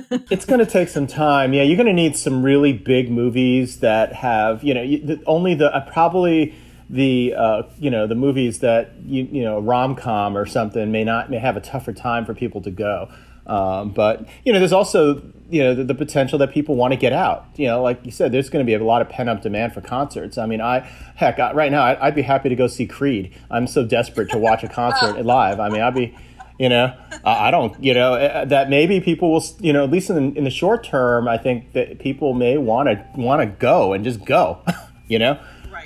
it's 0.30 0.46
going 0.46 0.60
to 0.60 0.66
take 0.66 0.90
some 0.90 1.08
time. 1.08 1.54
Yeah, 1.54 1.64
you're 1.64 1.78
going 1.78 1.88
to 1.88 1.94
need 1.94 2.16
some 2.16 2.44
really 2.44 2.74
big 2.74 3.12
movies 3.12 3.80
that 3.80 4.14
have 4.14 4.64
you 4.64 4.74
know 4.74 5.18
only 5.26 5.56
the 5.56 5.74
uh, 5.74 5.90
probably 5.92 6.56
the 6.90 7.36
uh, 7.36 7.64
you 7.78 7.92
know 7.92 8.08
the 8.08 8.16
movies 8.16 8.60
that 8.60 8.94
you 9.06 9.28
you 9.32 9.44
know 9.44 9.60
rom 9.60 9.96
com 9.96 10.36
or 10.36 10.46
something 10.46 10.92
may 10.92 11.04
not 11.04 11.30
may 11.30 11.38
have 11.38 11.56
a 11.56 11.62
tougher 11.62 11.94
time 11.94 12.26
for 12.26 12.34
people 12.34 12.62
to 12.62 12.72
go. 12.72 13.10
Um, 13.50 13.90
but 13.90 14.30
you 14.46 14.54
know, 14.54 14.60
there's 14.60 14.72
also 14.72 15.24
you 15.50 15.64
know 15.64 15.74
the, 15.74 15.84
the, 15.84 15.96
potential 15.96 16.38
that 16.38 16.54
people 16.54 16.76
want 16.76 16.94
to 16.94 16.98
get 16.98 17.14
out. 17.14 17.48
You 17.56 17.66
know, 17.66 17.82
like 17.82 18.06
you 18.06 18.12
said, 18.12 18.32
there's 18.32 18.48
going 18.48 18.64
to 18.64 18.70
be 18.70 18.76
a 18.76 18.84
lot 18.84 19.02
of 19.02 19.10
pent 19.10 19.28
up 19.28 19.42
demand 19.42 19.74
for 19.74 19.82
concerts. 19.82 20.38
I 20.38 20.46
mean, 20.46 20.62
I 20.62 20.82
heck, 21.16 21.40
I, 21.40 21.52
right 21.54 21.72
now 21.72 21.84
I'd, 21.84 21.98
I'd, 21.98 22.16
be 22.16 22.22
happy 22.22 22.50
to 22.50 22.56
go 22.56 22.68
see 22.68 22.86
Creed. 22.86 23.36
I'm 23.50 23.66
so 23.66 23.84
desperate 23.84 24.30
to 24.30 24.38
watch 24.38 24.64
a 24.64 24.68
concert 24.68 25.20
live. 25.26 25.60
I 25.60 25.70
mean, 25.70 25.82
I'd 25.82 25.96
be. 25.96 26.16
You 26.60 26.68
know, 26.68 26.94
I 27.24 27.52
don't. 27.52 27.82
You 27.82 27.94
know 27.94 28.16
eh, 28.16 28.44
that 28.44 28.70
maybe 28.70 29.00
people 29.00 29.32
will. 29.32 29.44
You 29.62 29.72
know, 29.72 29.86
at 29.86 29.90
least 29.90 30.10
in, 30.10 30.36
in 30.36 30.44
the 30.44 30.50
short 30.50 30.84
term, 30.84 31.26
I 31.26 31.38
think 31.38 31.72
that 31.72 32.00
people 32.00 32.34
may 32.34 32.58
want 32.58 32.90
to 32.90 33.04
want 33.16 33.42
to 33.42 33.46
go 33.46 33.94
and 33.94 34.04
just 34.04 34.26
go. 34.26 34.62
you 35.08 35.20
know, 35.20 35.40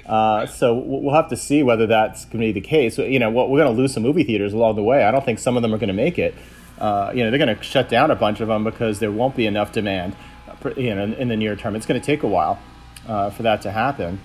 uh, 0.07 0.47
so 0.47 0.73
we'll 0.73 1.13
have 1.13 1.29
to 1.29 1.37
see 1.37 1.61
whether 1.61 1.85
that's 1.85 2.25
going 2.25 2.39
to 2.39 2.39
be 2.39 2.51
the 2.51 2.61
case. 2.61 2.97
You 2.97 3.19
know, 3.19 3.29
we're 3.29 3.63
going 3.63 3.73
to 3.73 3.81
lose 3.81 3.93
some 3.93 4.01
movie 4.01 4.23
theaters 4.23 4.51
along 4.51 4.75
the 4.75 4.83
way. 4.83 5.03
I 5.03 5.11
don't 5.11 5.23
think 5.23 5.37
some 5.37 5.55
of 5.55 5.61
them 5.61 5.75
are 5.75 5.77
going 5.77 5.89
to 5.89 5.93
make 5.93 6.17
it. 6.17 6.33
Uh, 6.79 7.11
you 7.13 7.23
know, 7.23 7.29
they're 7.29 7.39
going 7.39 7.55
to 7.55 7.63
shut 7.63 7.89
down 7.89 8.11
a 8.11 8.15
bunch 8.15 8.39
of 8.39 8.47
them 8.47 8.63
because 8.63 8.99
there 8.99 9.11
won't 9.11 9.35
be 9.35 9.45
enough 9.45 9.71
demand. 9.71 10.15
You 10.77 10.95
know, 10.95 11.03
in 11.03 11.27
the 11.27 11.35
near 11.35 11.55
term, 11.55 11.75
it's 11.75 11.85
going 11.85 11.99
to 11.99 12.05
take 12.05 12.23
a 12.23 12.27
while 12.27 12.59
uh, 13.07 13.29
for 13.29 13.43
that 13.43 13.61
to 13.63 13.71
happen. 13.71 14.21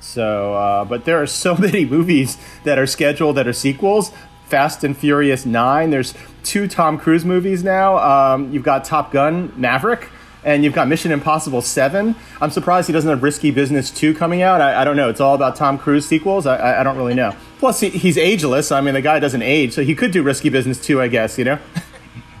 So, 0.00 0.54
uh, 0.54 0.84
but 0.84 1.04
there 1.04 1.20
are 1.20 1.26
so 1.44 1.56
many 1.56 1.84
movies 1.84 2.38
that 2.64 2.78
are 2.78 2.86
scheduled 2.86 3.36
that 3.36 3.46
are 3.46 3.52
sequels. 3.52 4.12
Fast 4.46 4.82
and 4.82 4.96
Furious 4.96 5.44
Nine. 5.44 5.90
There's 5.90 6.14
two 6.42 6.68
Tom 6.68 6.98
Cruise 6.98 7.24
movies 7.24 7.62
now. 7.62 7.98
Um, 7.98 8.50
you've 8.50 8.62
got 8.62 8.84
Top 8.84 9.12
Gun 9.12 9.52
Maverick 9.56 10.08
and 10.44 10.64
you've 10.64 10.72
got 10.72 10.88
Mission 10.88 11.12
Impossible 11.12 11.60
7. 11.60 12.14
I'm 12.40 12.50
surprised 12.50 12.86
he 12.86 12.92
doesn't 12.92 13.10
have 13.10 13.22
Risky 13.22 13.50
Business 13.50 13.90
2 13.90 14.14
coming 14.14 14.40
out. 14.40 14.62
I, 14.62 14.80
I 14.80 14.84
don't 14.84 14.96
know. 14.96 15.10
It's 15.10 15.20
all 15.20 15.34
about 15.34 15.56
Tom 15.56 15.78
Cruise 15.78 16.06
sequels. 16.06 16.46
I, 16.46 16.56
I, 16.56 16.80
I 16.80 16.82
don't 16.82 16.96
really 16.96 17.14
know. 17.14 17.34
Plus, 17.58 17.80
he, 17.80 17.90
he's 17.90 18.16
ageless. 18.16 18.72
I 18.72 18.80
mean, 18.80 18.94
the 18.94 19.02
guy 19.02 19.18
doesn't 19.18 19.42
age, 19.42 19.74
so 19.74 19.82
he 19.82 19.94
could 19.94 20.12
do 20.12 20.22
Risky 20.22 20.48
Business 20.48 20.80
2, 20.80 21.02
I 21.02 21.08
guess, 21.08 21.36
you 21.38 21.44
know? 21.44 21.58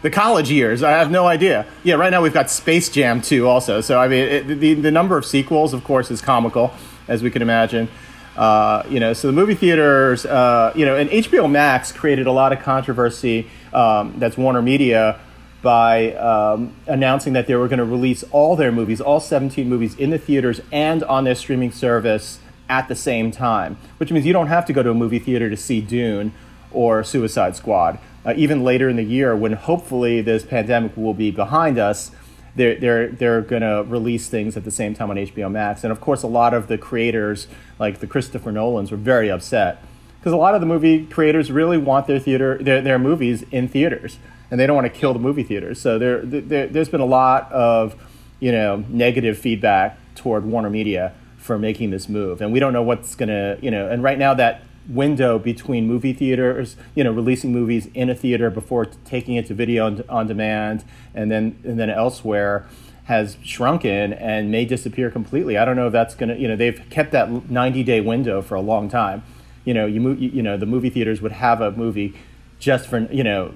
the 0.02 0.10
college 0.10 0.50
years, 0.50 0.82
I 0.82 0.92
have 0.92 1.10
no 1.10 1.26
idea. 1.26 1.66
Yeah, 1.82 1.94
right 1.96 2.10
now 2.10 2.22
we've 2.22 2.32
got 2.32 2.50
Space 2.50 2.88
Jam 2.88 3.20
2 3.20 3.46
also. 3.46 3.80
So, 3.80 3.98
I 3.98 4.08
mean, 4.08 4.20
it, 4.20 4.46
the, 4.60 4.74
the 4.74 4.90
number 4.90 5.16
of 5.16 5.24
sequels, 5.24 5.74
of 5.74 5.84
course, 5.84 6.10
is 6.10 6.20
comical, 6.20 6.72
as 7.08 7.22
we 7.22 7.30
can 7.30 7.42
imagine. 7.42 7.88
Uh, 8.36 8.84
you 8.88 9.00
know, 9.00 9.12
so 9.12 9.26
the 9.26 9.32
movie 9.32 9.54
theaters, 9.54 10.24
uh, 10.24 10.72
you 10.76 10.86
know, 10.86 10.96
and 10.96 11.10
HBO 11.10 11.50
Max 11.50 11.90
created 11.90 12.28
a 12.28 12.32
lot 12.32 12.52
of 12.52 12.60
controversy. 12.60 13.50
Um, 13.72 14.14
that's 14.18 14.36
Warner 14.36 14.62
Media 14.62 15.18
by 15.60 16.12
um, 16.14 16.72
announcing 16.86 17.32
that 17.32 17.48
they 17.48 17.56
were 17.56 17.66
going 17.66 17.80
to 17.80 17.84
release 17.84 18.22
all 18.30 18.54
their 18.54 18.70
movies, 18.70 19.00
all 19.00 19.18
17 19.18 19.68
movies, 19.68 19.96
in 19.96 20.10
the 20.10 20.18
theaters 20.18 20.60
and 20.70 21.02
on 21.04 21.24
their 21.24 21.34
streaming 21.34 21.72
service 21.72 22.38
at 22.68 22.86
the 22.86 22.94
same 22.94 23.30
time, 23.30 23.76
which 23.96 24.12
means 24.12 24.24
you 24.24 24.32
don't 24.32 24.46
have 24.46 24.64
to 24.66 24.72
go 24.72 24.82
to 24.82 24.90
a 24.90 24.94
movie 24.94 25.18
theater 25.18 25.50
to 25.50 25.56
see 25.56 25.80
Dune 25.80 26.32
or 26.70 27.02
Suicide 27.02 27.56
Squad. 27.56 27.98
Uh, 28.28 28.34
even 28.36 28.62
later 28.62 28.90
in 28.90 28.96
the 28.96 29.02
year, 29.02 29.34
when 29.34 29.54
hopefully 29.54 30.20
this 30.20 30.44
pandemic 30.44 30.94
will 30.96 31.14
be 31.14 31.30
behind 31.30 31.78
us, 31.78 32.10
they're, 32.56 32.76
they're, 32.76 33.08
they're 33.08 33.40
going 33.40 33.62
to 33.62 33.84
release 33.88 34.28
things 34.28 34.54
at 34.56 34.64
the 34.64 34.70
same 34.70 34.92
time 34.92 35.10
on 35.10 35.16
HBO 35.16 35.50
Max. 35.50 35.82
And 35.82 35.90
of 35.90 36.00
course, 36.00 36.22
a 36.22 36.26
lot 36.26 36.52
of 36.52 36.66
the 36.68 36.76
creators, 36.76 37.46
like 37.78 38.00
the 38.00 38.06
Christopher 38.06 38.52
Nolans, 38.52 38.90
were 38.90 38.98
very 38.98 39.30
upset 39.30 39.82
because 40.18 40.32
a 40.32 40.36
lot 40.36 40.54
of 40.54 40.60
the 40.60 40.66
movie 40.66 41.06
creators 41.06 41.50
really 41.50 41.78
want 41.78 42.06
their 42.06 42.18
theater, 42.18 42.58
their, 42.60 42.82
their 42.82 42.98
movies 42.98 43.44
in 43.50 43.66
theaters 43.66 44.18
and 44.50 44.58
they 44.58 44.66
don't 44.66 44.76
want 44.76 44.92
to 44.92 44.98
kill 44.98 45.12
the 45.12 45.18
movie 45.18 45.42
theaters. 45.42 45.80
So 45.80 45.98
there, 45.98 46.22
there 46.22 46.66
there's 46.66 46.88
been 46.88 47.00
a 47.00 47.06
lot 47.06 47.50
of 47.52 47.94
you 48.40 48.52
know 48.52 48.84
negative 48.88 49.38
feedback 49.38 49.98
toward 50.14 50.44
Warner 50.44 50.70
Media 50.70 51.14
for 51.36 51.58
making 51.58 51.90
this 51.90 52.08
move, 52.08 52.40
and 52.40 52.52
we 52.52 52.60
don't 52.60 52.72
know 52.72 52.82
what's 52.82 53.14
gonna 53.14 53.58
you 53.60 53.70
know. 53.70 53.88
And 53.88 54.02
right 54.02 54.18
now 54.18 54.34
that 54.34 54.62
window 54.88 55.38
between 55.38 55.86
movie 55.86 56.12
theaters, 56.12 56.76
you 56.94 57.04
know, 57.04 57.12
releasing 57.12 57.52
movies 57.52 57.88
in 57.94 58.08
a 58.08 58.14
theater 58.14 58.50
before 58.50 58.86
taking 58.86 59.34
it 59.34 59.46
to 59.46 59.54
video 59.54 59.86
on, 59.86 60.02
on 60.08 60.26
demand, 60.26 60.84
and 61.14 61.30
then 61.30 61.58
and 61.64 61.78
then 61.78 61.90
elsewhere 61.90 62.66
has 63.08 63.38
shrunken 63.42 64.12
and 64.12 64.50
may 64.50 64.66
disappear 64.66 65.10
completely. 65.10 65.56
I 65.56 65.64
don't 65.64 65.76
know 65.76 65.86
if 65.86 65.92
that's 65.94 66.14
going 66.14 66.28
to, 66.28 66.38
you 66.38 66.46
know, 66.46 66.56
they've 66.56 66.78
kept 66.90 67.10
that 67.12 67.50
90 67.50 67.82
day 67.82 68.02
window 68.02 68.42
for 68.42 68.54
a 68.54 68.60
long 68.60 68.90
time. 68.90 69.22
You 69.64 69.72
know, 69.72 69.86
you, 69.86 70.12
you 70.12 70.42
know, 70.42 70.58
the 70.58 70.66
movie 70.66 70.90
theaters 70.90 71.22
would 71.22 71.32
have 71.32 71.62
a 71.62 71.70
movie 71.70 72.14
just 72.58 72.86
for, 72.86 72.98
you 73.10 73.24
know, 73.24 73.54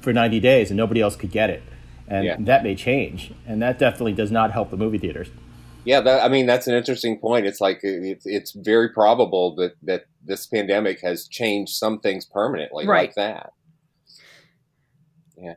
for 0.00 0.14
90 0.14 0.40
days 0.40 0.70
and 0.70 0.78
nobody 0.78 1.02
else 1.02 1.16
could 1.16 1.30
get 1.30 1.50
it. 1.50 1.62
And 2.08 2.24
yeah. 2.24 2.36
that 2.40 2.62
may 2.62 2.74
change. 2.74 3.30
And 3.46 3.60
that 3.60 3.78
definitely 3.78 4.14
does 4.14 4.30
not 4.30 4.52
help 4.52 4.70
the 4.70 4.78
movie 4.78 4.98
theaters. 4.98 5.28
Yeah, 5.84 6.00
that, 6.00 6.24
I 6.24 6.28
mean 6.28 6.46
that's 6.46 6.66
an 6.66 6.74
interesting 6.74 7.18
point. 7.18 7.44
It's 7.44 7.60
like 7.60 7.80
it's, 7.82 8.24
it's 8.24 8.52
very 8.52 8.88
probable 8.88 9.54
that 9.56 9.76
that 9.82 10.06
this 10.24 10.46
pandemic 10.46 11.00
has 11.00 11.28
changed 11.28 11.72
some 11.74 12.00
things 12.00 12.24
permanently 12.24 12.86
right. 12.86 13.08
like 13.08 13.14
that. 13.14 13.52
Yeah. 15.36 15.54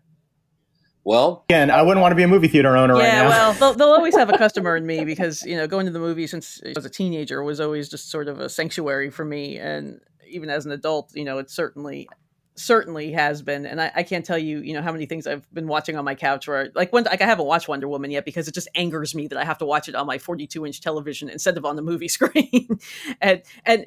Well, 1.04 1.46
again, 1.50 1.72
I 1.72 1.84
wouldn't 1.84 2.02
want 2.02 2.12
to 2.12 2.18
be 2.18 2.24
a 2.24 2.28
movie 2.28 2.50
theater 2.50 2.76
owner 2.76 2.98
yeah, 2.98 3.22
right 3.22 3.24
now. 3.24 3.30
well, 3.30 3.54
they'll, 3.54 3.74
they'll 3.74 3.94
always 3.94 4.16
have 4.16 4.30
a 4.30 4.38
customer 4.38 4.76
in 4.76 4.86
me 4.86 5.06
because 5.06 5.42
you 5.44 5.56
know 5.56 5.66
going 5.66 5.86
to 5.86 5.92
the 5.92 6.00
movies 6.00 6.32
since 6.32 6.60
I 6.66 6.74
was 6.76 6.86
a 6.86 6.90
teenager 6.90 7.42
was 7.44 7.62
always 7.62 7.88
just 7.88 8.12
sort 8.12 8.28
of 8.28 8.40
a 8.42 8.50
sanctuary 8.50 9.10
for 9.10 9.24
me, 9.24 9.58
and 9.58 10.02
even 10.30 10.50
as 10.50 10.66
an 10.66 10.74
adult, 10.74 11.12
you 11.16 11.24
know, 11.24 11.38
it 11.38 11.50
certainly 11.50 12.10
certainly 12.58 13.12
has 13.12 13.44
been 13.44 13.68
and 13.68 13.80
I, 13.80 13.92
I, 13.98 14.04
can't 14.04 14.26
tell 14.26 14.38
you 14.38 14.62
you 14.62 14.74
know 14.74 14.82
how 14.82 14.92
many 14.92 15.06
things 15.06 15.28
i've 15.28 15.48
been 15.54 15.68
watching 15.68 15.96
on 15.96 16.04
my 16.04 16.16
couch 16.16 16.48
where 16.48 16.72
like 16.74 16.92
when 16.92 17.04
like 17.04 17.22
i 17.22 17.26
haven't 17.26 17.46
watched 17.46 17.68
wonder 17.68 17.88
woman 17.88 18.10
yet 18.10 18.26
because 18.26 18.48
it 18.48 18.56
just 18.56 18.68
angers 18.74 19.14
me 19.14 19.28
that 19.28 19.38
i 19.38 19.46
have 19.46 19.60
to 19.60 19.66
watch 19.66 19.88
it 19.88 19.94
on 19.94 20.08
my 20.08 20.18
42 20.18 20.66
inch 20.66 20.82
television 20.82 21.30
instead 21.30 21.56
of 21.56 21.66
on 21.66 21.76
the 21.76 21.84
movie 21.84 22.08
screen 22.08 22.68
and 23.22 23.44
and 23.64 23.86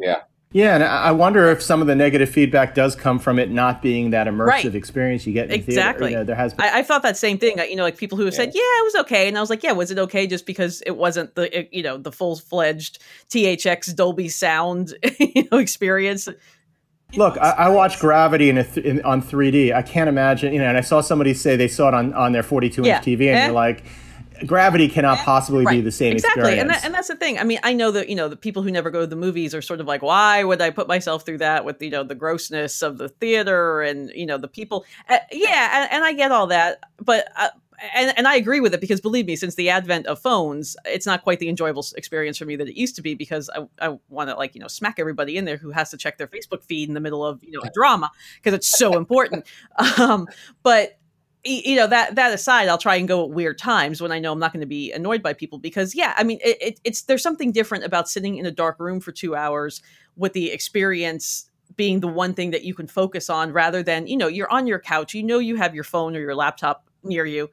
yeah 0.00 0.22
Yeah, 0.52 0.74
and 0.76 0.84
I 0.84 1.10
wonder 1.10 1.50
if 1.50 1.60
some 1.62 1.80
of 1.80 1.88
the 1.88 1.96
negative 1.96 2.28
feedback 2.30 2.74
does 2.76 2.94
come 2.94 3.18
from 3.18 3.38
it 3.40 3.50
not 3.50 3.82
being 3.82 4.10
that 4.10 4.28
immersive 4.28 4.46
Right. 4.46 4.74
experience 4.74 5.26
you 5.26 5.32
get 5.32 5.46
in 5.46 5.52
exactly. 5.52 6.08
theater. 6.08 6.10
You 6.10 6.16
know, 6.18 6.24
there 6.24 6.36
has 6.36 6.54
been, 6.54 6.64
I, 6.66 6.78
I 6.78 6.82
thought 6.84 7.02
that 7.02 7.16
same 7.16 7.38
thing. 7.38 7.58
You 7.58 7.74
know, 7.74 7.82
like 7.82 7.96
people 7.96 8.16
who 8.18 8.24
have 8.24 8.34
said, 8.34 8.52
"Yeah, 8.54 8.60
it 8.80 8.84
was 8.84 8.94
okay," 9.00 9.26
and 9.26 9.36
I 9.36 9.40
was 9.40 9.50
like, 9.50 9.64
"Yeah, 9.64 9.72
was 9.72 9.90
it 9.90 9.98
okay?" 9.98 10.26
Just 10.28 10.46
because 10.46 10.80
it 10.86 10.96
wasn't 10.96 11.34
the 11.34 11.46
it- 11.58 11.68
you 11.72 11.82
know 11.82 11.96
the 11.98 12.12
full 12.12 12.36
fledged 12.36 13.00
THX 13.30 13.94
Dolby 13.96 14.28
sound 14.28 14.94
you 15.18 15.48
know 15.50 15.58
experience. 15.58 16.28
Look, 17.16 17.36
I, 17.38 17.50
I 17.50 17.68
watched 17.68 18.00
Gravity 18.00 18.48
in, 18.50 18.58
a 18.58 18.64
th- 18.64 18.84
in 18.84 19.00
on 19.02 19.22
3D. 19.22 19.72
I 19.74 19.82
can't 19.82 20.08
imagine, 20.08 20.52
you 20.52 20.58
know. 20.58 20.66
And 20.68 20.76
I 20.76 20.80
saw 20.80 21.00
somebody 21.00 21.32
say 21.34 21.54
they 21.56 21.68
saw 21.68 21.88
it 21.88 21.94
on, 21.94 22.12
on 22.14 22.32
their 22.32 22.42
42 22.42 22.82
inch 22.82 22.86
Yeah. 22.88 23.00
TV, 23.00 23.28
and 23.28 23.36
Eh. 23.38 23.44
you're 23.46 23.54
like, 23.54 23.84
Gravity 24.46 24.88
cannot 24.88 25.18
possibly 25.18 25.64
be 25.64 25.80
the 25.80 25.92
same 25.92 26.12
exactly. 26.12 26.42
Experience. 26.42 26.60
and, 26.60 26.70
that, 26.70 26.84
and 26.84 26.94
that's 26.94 27.08
the 27.08 27.16
thing. 27.16 27.38
I 27.38 27.44
mean 27.44 27.58
i 27.62 27.72
know 27.72 27.90
that 27.90 28.08
you 28.08 28.14
know 28.14 28.28
the 28.28 28.36
people 28.36 28.62
who 28.62 28.70
never 28.70 28.90
go 28.90 29.00
to 29.00 29.06
the 29.06 29.16
movies 29.16 29.54
are 29.54 29.62
sort 29.62 29.80
of 29.80 29.86
like 29.86 30.02
why 30.02 30.44
would 30.44 30.60
i 30.60 30.70
put 30.70 30.88
myself 30.88 31.24
through 31.24 31.38
that 31.38 31.64
with 31.64 31.80
you 31.82 31.90
know 31.90 32.02
the 32.02 32.14
grossness 32.14 32.82
of 32.82 32.98
the 32.98 33.08
theater 33.08 33.82
and 33.82 34.10
you 34.10 34.26
know 34.26 34.38
the 34.38 34.48
people? 34.48 34.84
Uh, 35.08 35.18
yeah 35.32 35.82
and, 35.82 35.92
and 35.92 36.04
i 36.04 36.12
get 36.12 36.32
all 36.32 36.46
that 36.46 36.80
but 36.98 37.28
uh, 37.36 37.48
and, 37.94 38.16
and 38.16 38.28
I 38.28 38.36
agree 38.36 38.60
with 38.60 38.74
it 38.74 38.80
because 38.80 39.00
believe 39.00 39.26
me, 39.26 39.36
since 39.36 39.54
the 39.56 39.70
advent 39.70 40.06
of 40.06 40.18
phones, 40.20 40.76
it's 40.84 41.06
not 41.06 41.22
quite 41.22 41.38
the 41.38 41.48
enjoyable 41.48 41.84
experience 41.96 42.38
for 42.38 42.44
me 42.44 42.56
that 42.56 42.68
it 42.68 42.78
used 42.78 42.96
to 42.96 43.02
be 43.02 43.14
because 43.14 43.50
I, 43.50 43.66
I 43.80 43.98
want 44.08 44.30
to 44.30 44.36
like, 44.36 44.54
you 44.54 44.60
know, 44.60 44.68
smack 44.68 44.98
everybody 44.98 45.36
in 45.36 45.44
there 45.44 45.56
who 45.56 45.70
has 45.70 45.90
to 45.90 45.96
check 45.96 46.18
their 46.18 46.26
Facebook 46.26 46.62
feed 46.62 46.88
in 46.88 46.94
the 46.94 47.00
middle 47.00 47.24
of, 47.24 47.42
you 47.42 47.52
know, 47.52 47.60
a 47.62 47.70
drama 47.74 48.10
because 48.36 48.54
it's 48.54 48.68
so 48.68 48.96
important. 48.96 49.44
um, 49.98 50.28
but 50.62 50.98
you 51.44 51.76
know 51.76 51.86
that 51.86 52.14
that 52.14 52.32
aside 52.32 52.68
i'll 52.68 52.78
try 52.78 52.96
and 52.96 53.06
go 53.06 53.24
at 53.24 53.30
weird 53.30 53.58
times 53.58 54.00
when 54.00 54.10
i 54.10 54.18
know 54.18 54.32
i'm 54.32 54.38
not 54.38 54.52
going 54.52 54.60
to 54.60 54.66
be 54.66 54.92
annoyed 54.92 55.22
by 55.22 55.32
people 55.32 55.58
because 55.58 55.94
yeah 55.94 56.14
i 56.16 56.24
mean 56.24 56.38
it, 56.42 56.56
it, 56.60 56.80
it's 56.84 57.02
there's 57.02 57.22
something 57.22 57.52
different 57.52 57.84
about 57.84 58.08
sitting 58.08 58.36
in 58.36 58.46
a 58.46 58.50
dark 58.50 58.80
room 58.80 59.00
for 59.00 59.12
two 59.12 59.36
hours 59.36 59.82
with 60.16 60.32
the 60.32 60.50
experience 60.50 61.50
being 61.76 62.00
the 62.00 62.08
one 62.08 62.34
thing 62.34 62.50
that 62.50 62.64
you 62.64 62.74
can 62.74 62.86
focus 62.86 63.28
on 63.28 63.52
rather 63.52 63.82
than 63.82 64.06
you 64.06 64.16
know 64.16 64.28
you're 64.28 64.50
on 64.50 64.66
your 64.66 64.78
couch 64.78 65.14
you 65.14 65.22
know 65.22 65.38
you 65.38 65.56
have 65.56 65.74
your 65.74 65.84
phone 65.84 66.16
or 66.16 66.20
your 66.20 66.34
laptop 66.34 66.88
near 67.02 67.26
you 67.26 67.50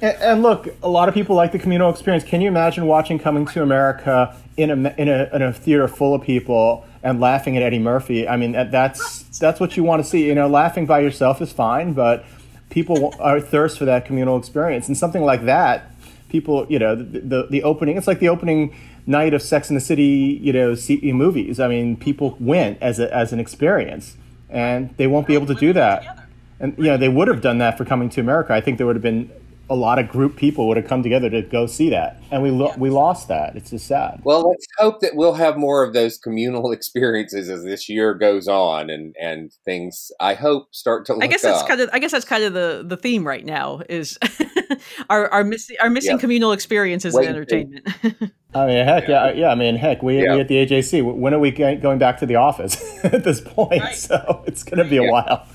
And, 0.00 0.16
and 0.22 0.42
look, 0.42 0.68
a 0.82 0.88
lot 0.88 1.08
of 1.08 1.14
people 1.14 1.34
like 1.34 1.50
the 1.50 1.58
communal 1.58 1.90
experience. 1.90 2.22
Can 2.22 2.40
you 2.40 2.46
imagine 2.46 2.86
watching 2.86 3.18
Coming 3.18 3.46
to 3.46 3.62
America 3.64 4.36
in 4.56 4.70
a 4.70 4.94
in 4.96 5.08
a, 5.08 5.28
in 5.32 5.42
a 5.42 5.52
theater 5.52 5.88
full 5.88 6.14
of 6.14 6.22
people 6.22 6.84
and 7.02 7.18
laughing 7.20 7.56
at 7.56 7.64
Eddie 7.64 7.80
Murphy? 7.80 8.28
I 8.28 8.36
mean, 8.36 8.52
that, 8.52 8.70
that's 8.70 9.24
that's 9.40 9.58
what 9.58 9.76
you 9.76 9.82
want 9.82 10.02
to 10.04 10.08
see. 10.08 10.24
You 10.24 10.36
know, 10.36 10.46
laughing 10.46 10.86
by 10.86 11.00
yourself 11.00 11.42
is 11.42 11.50
fine, 11.50 11.94
but 11.94 12.24
people 12.70 13.14
are 13.18 13.40
thirst 13.40 13.78
for 13.78 13.84
that 13.84 14.04
communal 14.04 14.36
experience, 14.36 14.88
and 14.88 14.96
something 14.96 15.22
like 15.22 15.44
that. 15.44 15.90
People, 16.28 16.66
you 16.68 16.78
know, 16.78 16.94
the, 16.94 17.20
the 17.20 17.46
the 17.50 17.62
opening. 17.62 17.96
It's 17.96 18.06
like 18.06 18.20
the 18.20 18.28
opening 18.28 18.74
night 19.06 19.32
of 19.32 19.40
Sex 19.40 19.70
in 19.70 19.74
the 19.74 19.80
City. 19.80 20.38
You 20.42 20.52
know, 20.52 20.76
movies. 21.14 21.60
I 21.60 21.68
mean, 21.68 21.96
people 21.96 22.36
went 22.38 22.80
as 22.82 22.98
a, 22.98 23.14
as 23.14 23.32
an 23.32 23.40
experience, 23.40 24.16
and 24.50 24.94
they 24.96 25.06
won't 25.06 25.26
be 25.26 25.34
able 25.34 25.46
to 25.46 25.54
do 25.54 25.72
that. 25.72 26.26
And 26.60 26.76
you 26.76 26.84
know, 26.84 26.96
they 26.96 27.08
would 27.08 27.28
have 27.28 27.40
done 27.40 27.58
that 27.58 27.78
for 27.78 27.84
Coming 27.84 28.10
to 28.10 28.20
America. 28.20 28.52
I 28.52 28.60
think 28.60 28.78
there 28.78 28.86
would 28.86 28.96
have 28.96 29.02
been 29.02 29.30
a 29.70 29.74
lot 29.74 29.98
of 29.98 30.08
group 30.08 30.36
people 30.36 30.66
would 30.68 30.76
have 30.78 30.86
come 30.86 31.02
together 31.02 31.28
to 31.30 31.42
go 31.42 31.66
see 31.66 31.90
that, 31.90 32.20
and 32.30 32.42
we 32.42 32.50
lo- 32.50 32.74
we 32.78 32.88
lost 32.90 33.28
that. 33.28 33.54
It's 33.56 33.70
just 33.70 33.86
sad. 33.86 34.20
Well, 34.24 34.48
let's 34.48 34.66
hope 34.78 35.00
that 35.00 35.14
we'll 35.14 35.34
have 35.34 35.56
more 35.56 35.82
of 35.84 35.92
those 35.92 36.16
communal 36.18 36.72
experiences 36.78 37.48
as 37.50 37.64
this 37.64 37.88
year 37.88 38.14
goes 38.14 38.48
on, 38.48 38.88
and 38.90 39.14
and 39.20 39.52
things 39.64 40.10
I 40.20 40.34
hope 40.34 40.74
start 40.74 41.04
to. 41.06 41.14
Look 41.14 41.24
i 41.24 41.26
guess 41.26 41.42
that's 41.42 41.62
up. 41.62 41.68
kind 41.68 41.80
of 41.80 41.90
i 41.92 41.98
guess 41.98 42.12
that's 42.12 42.24
kind 42.24 42.44
of 42.44 42.52
the 42.54 42.82
the 42.86 42.96
theme 42.96 43.26
right 43.26 43.44
now 43.44 43.82
is 43.88 44.18
our 45.10 45.28
our 45.30 45.44
missing 45.44 45.76
our 45.82 45.90
missing 45.90 46.12
Yep. 46.12 46.20
communal 46.20 46.52
experiences 46.52 47.14
Wait 47.14 47.24
in 47.24 47.28
and 47.28 47.36
entertainment 47.36 47.88
I 48.54 48.66
mean, 48.66 48.84
heck, 48.86 49.06
yeah, 49.08 49.30
yeah. 49.32 49.50
I 49.50 49.54
mean, 49.54 49.76
heck, 49.76 50.02
we, 50.02 50.22
Yeah. 50.22 50.34
we 50.34 50.40
at 50.40 50.48
the 50.48 50.54
AJC. 50.66 51.02
When 51.18 51.34
are 51.34 51.38
we 51.38 51.50
going 51.50 51.98
back 51.98 52.16
to 52.20 52.26
the 52.26 52.36
office 52.36 52.82
at 53.04 53.22
this 53.22 53.42
point? 53.42 53.82
So 53.92 54.42
it's 54.46 54.62
going 54.62 54.78
to 54.82 54.88
be 54.88 54.96
a 54.96 55.02
Yeah. 55.02 55.10
while. 55.10 55.46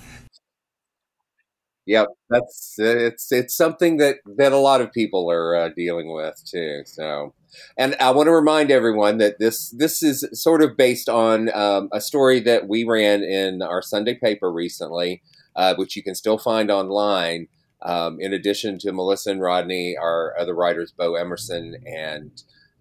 Yep, 1.85 2.07
that's 2.29 2.75
it's 2.77 3.31
it's 3.31 3.53
something 3.55 3.97
that 3.97 4.17
that 4.37 4.53
a 4.53 4.57
lot 4.57 4.79
of 4.79 4.93
people 4.93 5.29
are 5.29 5.53
uh, 5.55 5.69
dealing 5.75 6.13
with 6.13 6.41
too. 6.49 6.83
So, 6.85 7.33
and 7.77 7.95
I 7.99 8.11
want 8.11 8.27
to 8.27 8.31
remind 8.31 8.71
everyone 8.71 9.17
that 9.17 9.37
this 9.39 9.69
this 9.71 10.01
is 10.01 10.25
sort 10.31 10.61
of 10.61 10.77
based 10.77 11.09
on 11.09 11.53
um, 11.53 11.89
a 11.91 11.99
story 11.99 12.39
that 12.41 12.69
we 12.69 12.85
ran 12.85 13.21
in 13.23 13.61
our 13.61 13.81
Sunday 13.81 14.15
paper 14.15 14.49
recently, 14.51 15.21
uh, 15.57 15.75
which 15.75 15.97
you 15.97 16.03
can 16.03 16.15
still 16.15 16.37
find 16.37 16.71
online. 16.71 17.47
Um, 17.81 18.17
in 18.21 18.31
addition 18.31 18.79
to 18.79 18.93
Melissa 18.93 19.31
and 19.31 19.41
Rodney, 19.41 19.97
our 19.97 20.33
other 20.39 20.55
writers, 20.55 20.93
Bo 20.97 21.15
Emerson 21.15 21.75
and 21.85 22.31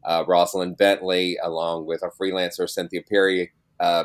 uh, 0.05 0.23
Rosalind 0.29 0.77
Bentley, 0.77 1.37
along 1.43 1.87
with 1.87 2.05
our 2.05 2.13
freelancer 2.13 2.69
Cynthia 2.71 3.01
Perry, 3.03 3.51
uh, 3.81 4.05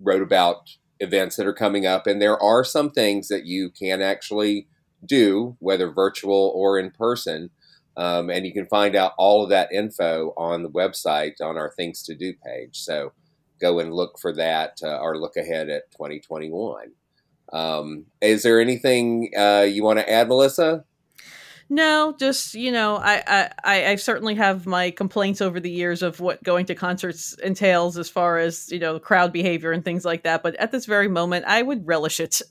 wrote 0.00 0.22
about 0.22 0.70
events 1.00 1.36
that 1.36 1.46
are 1.46 1.52
coming 1.52 1.86
up. 1.86 2.06
And 2.06 2.20
there 2.20 2.40
are 2.40 2.64
some 2.64 2.90
things 2.90 3.28
that 3.28 3.46
you 3.46 3.70
can 3.70 4.00
actually 4.00 4.68
do, 5.04 5.56
whether 5.58 5.90
virtual 5.90 6.52
or 6.54 6.78
in 6.78 6.90
person. 6.90 7.50
Um, 7.96 8.30
and 8.30 8.46
you 8.46 8.52
can 8.52 8.66
find 8.66 8.94
out 8.94 9.12
all 9.18 9.42
of 9.42 9.50
that 9.50 9.72
info 9.72 10.32
on 10.36 10.62
the 10.62 10.70
website 10.70 11.40
on 11.40 11.56
our 11.56 11.72
Things 11.72 12.02
to 12.04 12.14
Do 12.14 12.32
page. 12.44 12.78
So 12.78 13.12
go 13.60 13.78
and 13.78 13.92
look 13.92 14.18
for 14.18 14.32
that 14.34 14.78
uh, 14.82 14.98
or 14.98 15.18
look 15.18 15.36
ahead 15.36 15.68
at 15.68 15.90
2021. 15.92 16.92
Um, 17.52 18.06
is 18.20 18.42
there 18.42 18.60
anything 18.60 19.32
uh, 19.36 19.66
you 19.68 19.82
want 19.82 19.98
to 19.98 20.10
add, 20.10 20.28
Melissa? 20.28 20.84
No, 21.72 22.16
just 22.18 22.54
you 22.54 22.72
know, 22.72 22.96
I, 22.96 23.22
I 23.26 23.50
I 23.62 23.86
I 23.92 23.94
certainly 23.94 24.34
have 24.34 24.66
my 24.66 24.90
complaints 24.90 25.40
over 25.40 25.60
the 25.60 25.70
years 25.70 26.02
of 26.02 26.18
what 26.18 26.42
going 26.42 26.66
to 26.66 26.74
concerts 26.74 27.32
entails 27.44 27.96
as 27.96 28.10
far 28.10 28.38
as 28.38 28.70
you 28.72 28.80
know 28.80 28.98
crowd 28.98 29.32
behavior 29.32 29.70
and 29.70 29.84
things 29.84 30.04
like 30.04 30.24
that. 30.24 30.42
But 30.42 30.56
at 30.56 30.72
this 30.72 30.84
very 30.86 31.06
moment, 31.06 31.44
I 31.46 31.62
would 31.62 31.86
relish 31.86 32.18
it. 32.20 32.42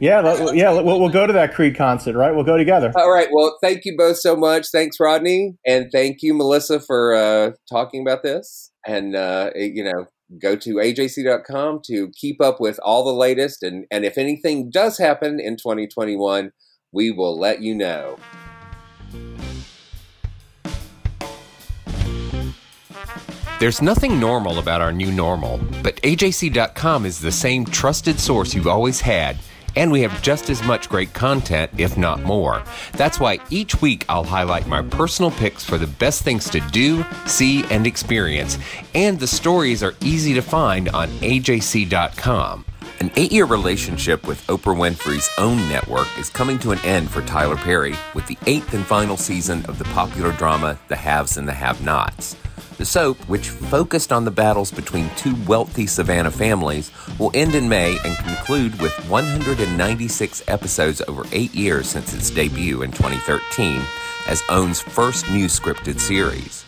Yeah, 0.00 0.20
let- 0.20 0.56
yeah. 0.56 0.70
We'll, 0.72 0.98
we'll 0.98 1.10
go 1.10 1.26
to 1.26 1.32
that 1.34 1.54
Creed 1.54 1.76
concert, 1.76 2.16
right? 2.16 2.34
We'll 2.34 2.44
go 2.44 2.56
together. 2.56 2.92
All 2.96 3.10
right. 3.12 3.28
Well, 3.32 3.58
thank 3.62 3.84
you 3.84 3.94
both 3.96 4.16
so 4.16 4.34
much. 4.34 4.68
Thanks, 4.70 4.98
Rodney. 4.98 5.56
And 5.66 5.90
thank 5.92 6.18
you, 6.22 6.34
Melissa, 6.34 6.80
for 6.80 7.14
uh, 7.14 7.50
talking 7.70 8.00
about 8.02 8.22
this. 8.22 8.72
And, 8.86 9.14
uh, 9.14 9.50
you 9.54 9.84
know, 9.84 10.06
go 10.40 10.56
to 10.56 10.74
ajc.com 10.76 11.80
to 11.86 12.10
keep 12.18 12.40
up 12.40 12.60
with 12.60 12.80
all 12.82 13.04
the 13.04 13.12
latest. 13.12 13.62
And, 13.62 13.86
and 13.90 14.04
if 14.04 14.18
anything 14.18 14.70
does 14.70 14.98
happen 14.98 15.38
in 15.40 15.56
2021, 15.56 16.50
we 16.94 17.10
will 17.10 17.36
let 17.36 17.60
you 17.60 17.74
know. 17.74 18.16
There's 23.58 23.82
nothing 23.82 24.20
normal 24.20 24.58
about 24.58 24.80
our 24.80 24.92
new 24.92 25.10
normal, 25.10 25.58
but 25.82 25.96
AJC.com 26.02 27.04
is 27.04 27.18
the 27.18 27.32
same 27.32 27.64
trusted 27.64 28.20
source 28.20 28.54
you've 28.54 28.68
always 28.68 29.00
had, 29.00 29.38
and 29.74 29.90
we 29.90 30.02
have 30.02 30.22
just 30.22 30.50
as 30.50 30.62
much 30.62 30.88
great 30.88 31.12
content, 31.14 31.70
if 31.78 31.96
not 31.96 32.22
more. 32.22 32.62
That's 32.92 33.18
why 33.18 33.38
each 33.50 33.80
week 33.80 34.04
I'll 34.08 34.24
highlight 34.24 34.66
my 34.68 34.82
personal 34.82 35.30
picks 35.32 35.64
for 35.64 35.78
the 35.78 35.86
best 35.86 36.22
things 36.22 36.48
to 36.50 36.60
do, 36.60 37.04
see, 37.26 37.64
and 37.70 37.86
experience, 37.86 38.58
and 38.94 39.18
the 39.18 39.26
stories 39.26 39.82
are 39.82 39.94
easy 40.00 40.34
to 40.34 40.42
find 40.42 40.88
on 40.90 41.08
AJC.com. 41.08 42.64
An 43.00 43.10
eight 43.16 43.32
year 43.32 43.44
relationship 43.44 44.26
with 44.26 44.46
Oprah 44.46 44.76
Winfrey's 44.76 45.28
own 45.36 45.56
network 45.68 46.06
is 46.16 46.30
coming 46.30 46.58
to 46.60 46.70
an 46.70 46.78
end 46.84 47.10
for 47.10 47.22
Tyler 47.22 47.56
Perry 47.56 47.94
with 48.14 48.26
the 48.26 48.38
eighth 48.46 48.72
and 48.72 48.86
final 48.86 49.16
season 49.16 49.64
of 49.66 49.78
the 49.78 49.84
popular 49.86 50.32
drama 50.32 50.78
The 50.88 50.96
Haves 50.96 51.36
and 51.36 51.46
the 51.46 51.52
Have 51.52 51.82
Nots. 51.82 52.36
The 52.78 52.84
soap, 52.84 53.18
which 53.28 53.48
focused 53.48 54.12
on 54.12 54.24
the 54.24 54.30
battles 54.30 54.70
between 54.70 55.10
two 55.16 55.34
wealthy 55.44 55.86
Savannah 55.86 56.30
families, 56.30 56.92
will 57.18 57.30
end 57.34 57.54
in 57.54 57.68
May 57.68 57.98
and 58.04 58.16
conclude 58.18 58.80
with 58.80 58.92
196 59.08 60.42
episodes 60.48 61.02
over 61.08 61.24
eight 61.32 61.54
years 61.54 61.88
since 61.88 62.14
its 62.14 62.30
debut 62.30 62.82
in 62.82 62.90
2013 62.92 63.80
as 64.28 64.40
OWN's 64.42 64.80
first 64.80 65.28
new 65.30 65.46
scripted 65.46 65.98
series. 66.00 66.64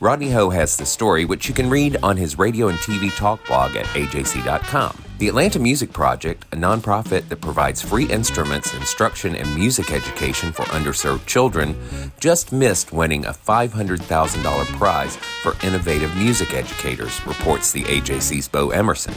Rodney 0.00 0.30
Ho 0.30 0.50
has 0.50 0.76
the 0.76 0.86
story, 0.86 1.24
which 1.24 1.48
you 1.48 1.54
can 1.54 1.70
read 1.70 1.96
on 2.02 2.16
his 2.16 2.38
radio 2.38 2.68
and 2.68 2.78
TV 2.78 3.14
talk 3.16 3.44
blog 3.46 3.76
at 3.76 3.86
ajc.com. 3.86 5.09
The 5.20 5.28
Atlanta 5.28 5.58
Music 5.58 5.92
Project, 5.92 6.46
a 6.50 6.56
nonprofit 6.56 7.28
that 7.28 7.42
provides 7.42 7.82
free 7.82 8.06
instruments, 8.06 8.72
instruction, 8.72 9.36
and 9.36 9.54
music 9.54 9.92
education 9.92 10.50
for 10.50 10.62
underserved 10.72 11.26
children, 11.26 11.76
just 12.18 12.52
missed 12.52 12.90
winning 12.90 13.26
a 13.26 13.32
$500,000 13.34 14.66
prize 14.78 15.16
for 15.16 15.54
innovative 15.62 16.16
music 16.16 16.54
educators, 16.54 17.20
reports 17.26 17.70
the 17.70 17.82
AJC's 17.82 18.48
Bo 18.48 18.70
Emerson. 18.70 19.12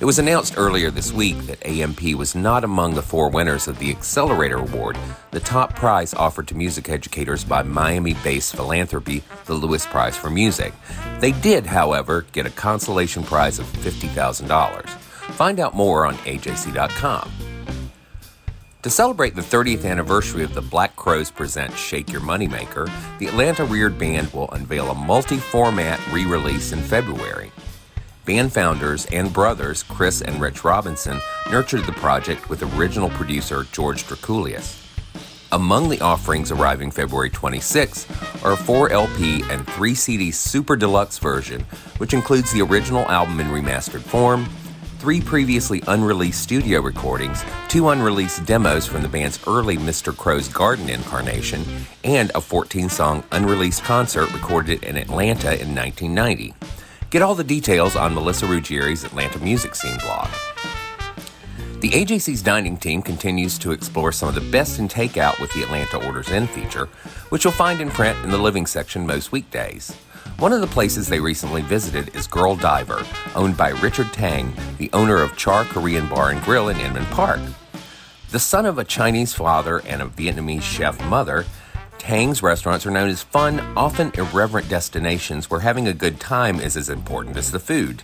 It 0.00 0.06
was 0.06 0.18
announced 0.18 0.54
earlier 0.56 0.90
this 0.90 1.12
week 1.12 1.38
that 1.46 1.64
AMP 1.64 2.02
was 2.16 2.34
not 2.34 2.64
among 2.64 2.94
the 2.94 3.02
four 3.02 3.30
winners 3.30 3.68
of 3.68 3.78
the 3.78 3.90
Accelerator 3.90 4.58
Award, 4.58 4.98
the 5.30 5.38
top 5.38 5.76
prize 5.76 6.14
offered 6.14 6.48
to 6.48 6.56
music 6.56 6.88
educators 6.88 7.44
by 7.44 7.62
Miami 7.62 8.14
based 8.24 8.56
philanthropy, 8.56 9.22
the 9.44 9.54
Lewis 9.54 9.86
Prize 9.86 10.16
for 10.16 10.30
Music. 10.30 10.74
They 11.20 11.30
did, 11.30 11.64
however, 11.64 12.26
get 12.32 12.44
a 12.44 12.50
consolation 12.50 13.22
prize 13.22 13.60
of 13.60 13.66
$50,000. 13.66 15.03
Find 15.32 15.60
out 15.60 15.74
more 15.74 16.06
on 16.06 16.14
AJC.com. 16.16 17.30
To 18.82 18.90
celebrate 18.90 19.34
the 19.34 19.40
30th 19.40 19.86
anniversary 19.86 20.44
of 20.44 20.52
the 20.52 20.60
Black 20.60 20.94
Crowes 20.94 21.30
Present 21.30 21.72
Shake 21.74 22.12
Your 22.12 22.20
Moneymaker, 22.20 22.90
the 23.18 23.28
Atlanta 23.28 23.64
Reared 23.64 23.98
Band 23.98 24.30
will 24.34 24.50
unveil 24.50 24.90
a 24.90 24.94
multi 24.94 25.38
format 25.38 25.98
re 26.12 26.26
release 26.26 26.72
in 26.72 26.80
February. 26.80 27.50
band 28.26 28.52
founders 28.52 29.06
and 29.06 29.32
brothers 29.32 29.82
Chris 29.82 30.20
and 30.20 30.40
Rich 30.40 30.64
Robinson 30.64 31.18
nurtured 31.50 31.84
the 31.84 31.92
project 31.92 32.48
with 32.50 32.62
original 32.76 33.08
producer 33.10 33.64
George 33.72 34.04
Drakoulias. 34.04 34.80
Among 35.52 35.88
the 35.88 36.00
offerings 36.00 36.50
arriving 36.50 36.90
February 36.90 37.30
26 37.30 38.06
are 38.44 38.52
a 38.52 38.56
4 38.56 38.90
LP 38.90 39.42
and 39.50 39.66
3 39.68 39.94
CD 39.94 40.30
super 40.30 40.74
deluxe 40.76 41.18
version, 41.18 41.62
which 41.98 42.12
includes 42.12 42.52
the 42.52 42.60
original 42.62 43.08
album 43.10 43.40
in 43.40 43.46
remastered 43.46 44.00
form, 44.02 44.46
three 45.04 45.20
previously 45.20 45.82
unreleased 45.88 46.40
studio 46.40 46.80
recordings, 46.80 47.44
two 47.68 47.90
unreleased 47.90 48.46
demos 48.46 48.86
from 48.86 49.02
the 49.02 49.08
band's 49.08 49.38
early 49.46 49.76
Mr. 49.76 50.16
Crowe's 50.16 50.48
Garden 50.48 50.88
incarnation, 50.88 51.62
and 52.04 52.32
a 52.34 52.40
14 52.40 52.88
song 52.88 53.22
unreleased 53.30 53.82
concert 53.82 54.32
recorded 54.32 54.82
in 54.82 54.96
Atlanta 54.96 55.60
in 55.60 55.74
1990. 55.74 56.54
Get 57.10 57.20
all 57.20 57.34
the 57.34 57.44
details 57.44 57.96
on 57.96 58.14
Melissa 58.14 58.46
Ruggieri's 58.46 59.04
Atlanta 59.04 59.38
Music 59.40 59.74
Scene 59.74 59.98
blog. 59.98 60.30
The 61.80 61.90
AJC's 61.90 62.40
dining 62.40 62.78
team 62.78 63.02
continues 63.02 63.58
to 63.58 63.72
explore 63.72 64.10
some 64.10 64.30
of 64.30 64.34
the 64.34 64.50
best 64.50 64.78
in 64.78 64.88
takeout 64.88 65.38
with 65.38 65.52
the 65.52 65.64
Atlanta 65.64 66.02
Orders 66.02 66.30
In 66.30 66.46
feature, 66.46 66.86
which 67.28 67.44
you'll 67.44 67.52
find 67.52 67.82
in 67.82 67.90
print 67.90 68.16
in 68.24 68.30
the 68.30 68.38
living 68.38 68.64
section 68.64 69.06
most 69.06 69.32
weekdays. 69.32 69.94
One 70.38 70.52
of 70.52 70.60
the 70.60 70.66
places 70.66 71.06
they 71.06 71.20
recently 71.20 71.62
visited 71.62 72.14
is 72.16 72.26
Girl 72.26 72.56
Diver, 72.56 73.06
owned 73.36 73.56
by 73.56 73.68
Richard 73.68 74.12
Tang, 74.12 74.52
the 74.78 74.90
owner 74.92 75.22
of 75.22 75.36
Char 75.36 75.64
Korean 75.64 76.08
Bar 76.08 76.30
and 76.30 76.42
Grill 76.42 76.70
in 76.70 76.80
Inman 76.80 77.06
Park. 77.06 77.40
The 78.32 78.40
son 78.40 78.66
of 78.66 78.76
a 78.76 78.84
Chinese 78.84 79.32
father 79.32 79.80
and 79.86 80.02
a 80.02 80.06
Vietnamese 80.06 80.62
chef 80.62 81.00
mother, 81.04 81.46
Tang's 81.98 82.42
restaurants 82.42 82.84
are 82.84 82.90
known 82.90 83.08
as 83.08 83.22
fun, 83.22 83.60
often 83.76 84.10
irreverent 84.16 84.68
destinations 84.68 85.48
where 85.48 85.60
having 85.60 85.86
a 85.86 85.94
good 85.94 86.18
time 86.18 86.58
is 86.58 86.76
as 86.76 86.90
important 86.90 87.36
as 87.36 87.52
the 87.52 87.60
food. 87.60 88.02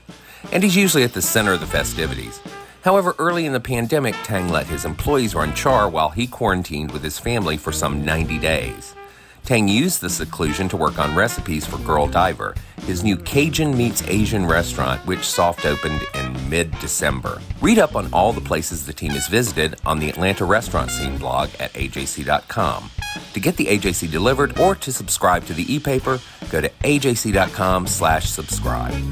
And 0.53 0.63
he's 0.63 0.77
usually 0.77 1.03
at 1.03 1.15
the 1.15 1.21
center 1.21 1.55
of 1.55 1.61
the 1.61 1.67
festivities. 1.67 2.41
However, 2.83 3.17
early 3.19 3.45
in 3.45 3.53
the 3.53 3.61
pandemic, 3.61 4.15
Tang 4.23 4.49
let 4.49 4.69
his 4.69 4.85
employees 4.85 5.35
run 5.35 5.53
Char 5.55 5.89
while 5.91 6.11
he 6.11 6.29
quarantined 6.29 6.93
with 6.93 7.03
his 7.03 7.19
family 7.19 7.57
for 7.57 7.73
some 7.73 8.05
90 8.05 8.39
days. 8.39 8.95
Tang 9.45 9.69
used 9.69 10.01
the 10.01 10.11
seclusion 10.11 10.69
to 10.69 10.77
work 10.77 10.99
on 10.99 11.15
recipes 11.15 11.67
for 11.67 11.79
Girl 11.79 12.07
Diver, 12.07 12.55
his 12.83 13.05
new 13.05 13.17
Cajun 13.17 13.77
meets 13.77 14.03
Asian 14.09 14.47
restaurant, 14.47 15.05
which 15.07 15.25
soft 15.25 15.67
opened 15.67 16.01
in 16.15 16.51
mid 16.51 16.71
December. 16.81 17.41
Read 17.61 17.79
up 17.79 17.95
on 17.95 18.13
all 18.13 18.33
the 18.33 18.41
places 18.41 18.87
the 18.87 18.93
team 18.93 19.13
has 19.13 19.29
visited 19.29 19.77
on 19.85 19.99
the 19.99 20.09
Atlanta 20.09 20.45
Restaurant 20.45 20.91
Scene 20.91 21.19
blog 21.19 21.51
at 21.61 21.73
ajc.com. 21.75 22.91
To 23.33 23.41
get 23.41 23.57
the 23.57 23.67
AJC 23.67 24.11
delivered 24.11 24.59
or 24.59 24.75
to 24.77 24.93
subscribe 24.93 25.45
to 25.47 25.55
the 25.55 25.73
e-paper, 25.73 26.21
go 26.51 26.61
to 26.61 26.69
ajc.com 26.69 27.87
slash 27.87 28.29
subscribe. 28.29 29.05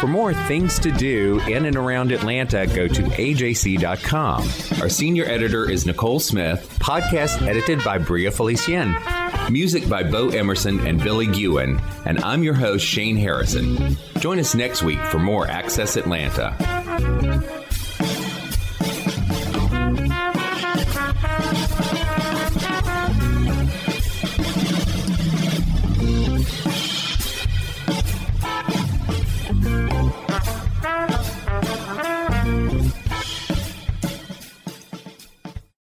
For 0.00 0.06
more 0.06 0.32
things 0.32 0.78
to 0.80 0.90
do 0.90 1.40
in 1.40 1.66
and 1.66 1.76
around 1.76 2.12
Atlanta, 2.12 2.66
go 2.66 2.88
to 2.88 3.02
ajc.com. 3.02 4.42
Our 4.80 4.88
senior 4.88 5.24
editor 5.24 5.70
is 5.70 5.86
Nicole 5.86 6.20
Smith, 6.20 6.78
podcast 6.80 7.42
edited 7.46 7.84
by 7.84 7.98
Bria 7.98 8.30
Felicien. 8.30 9.50
Music 9.50 9.88
by 9.88 10.02
Bo 10.02 10.28
Emerson 10.30 10.86
and 10.86 11.02
Billy 11.02 11.26
Gewen, 11.26 11.80
and 12.04 12.18
I'm 12.24 12.42
your 12.42 12.54
host, 12.54 12.84
Shane 12.84 13.16
Harrison. 13.16 13.96
Join 14.18 14.38
us 14.38 14.54
next 14.54 14.82
week 14.82 15.00
for 15.04 15.18
more 15.18 15.46
Access 15.46 15.96
Atlanta. 15.96 16.56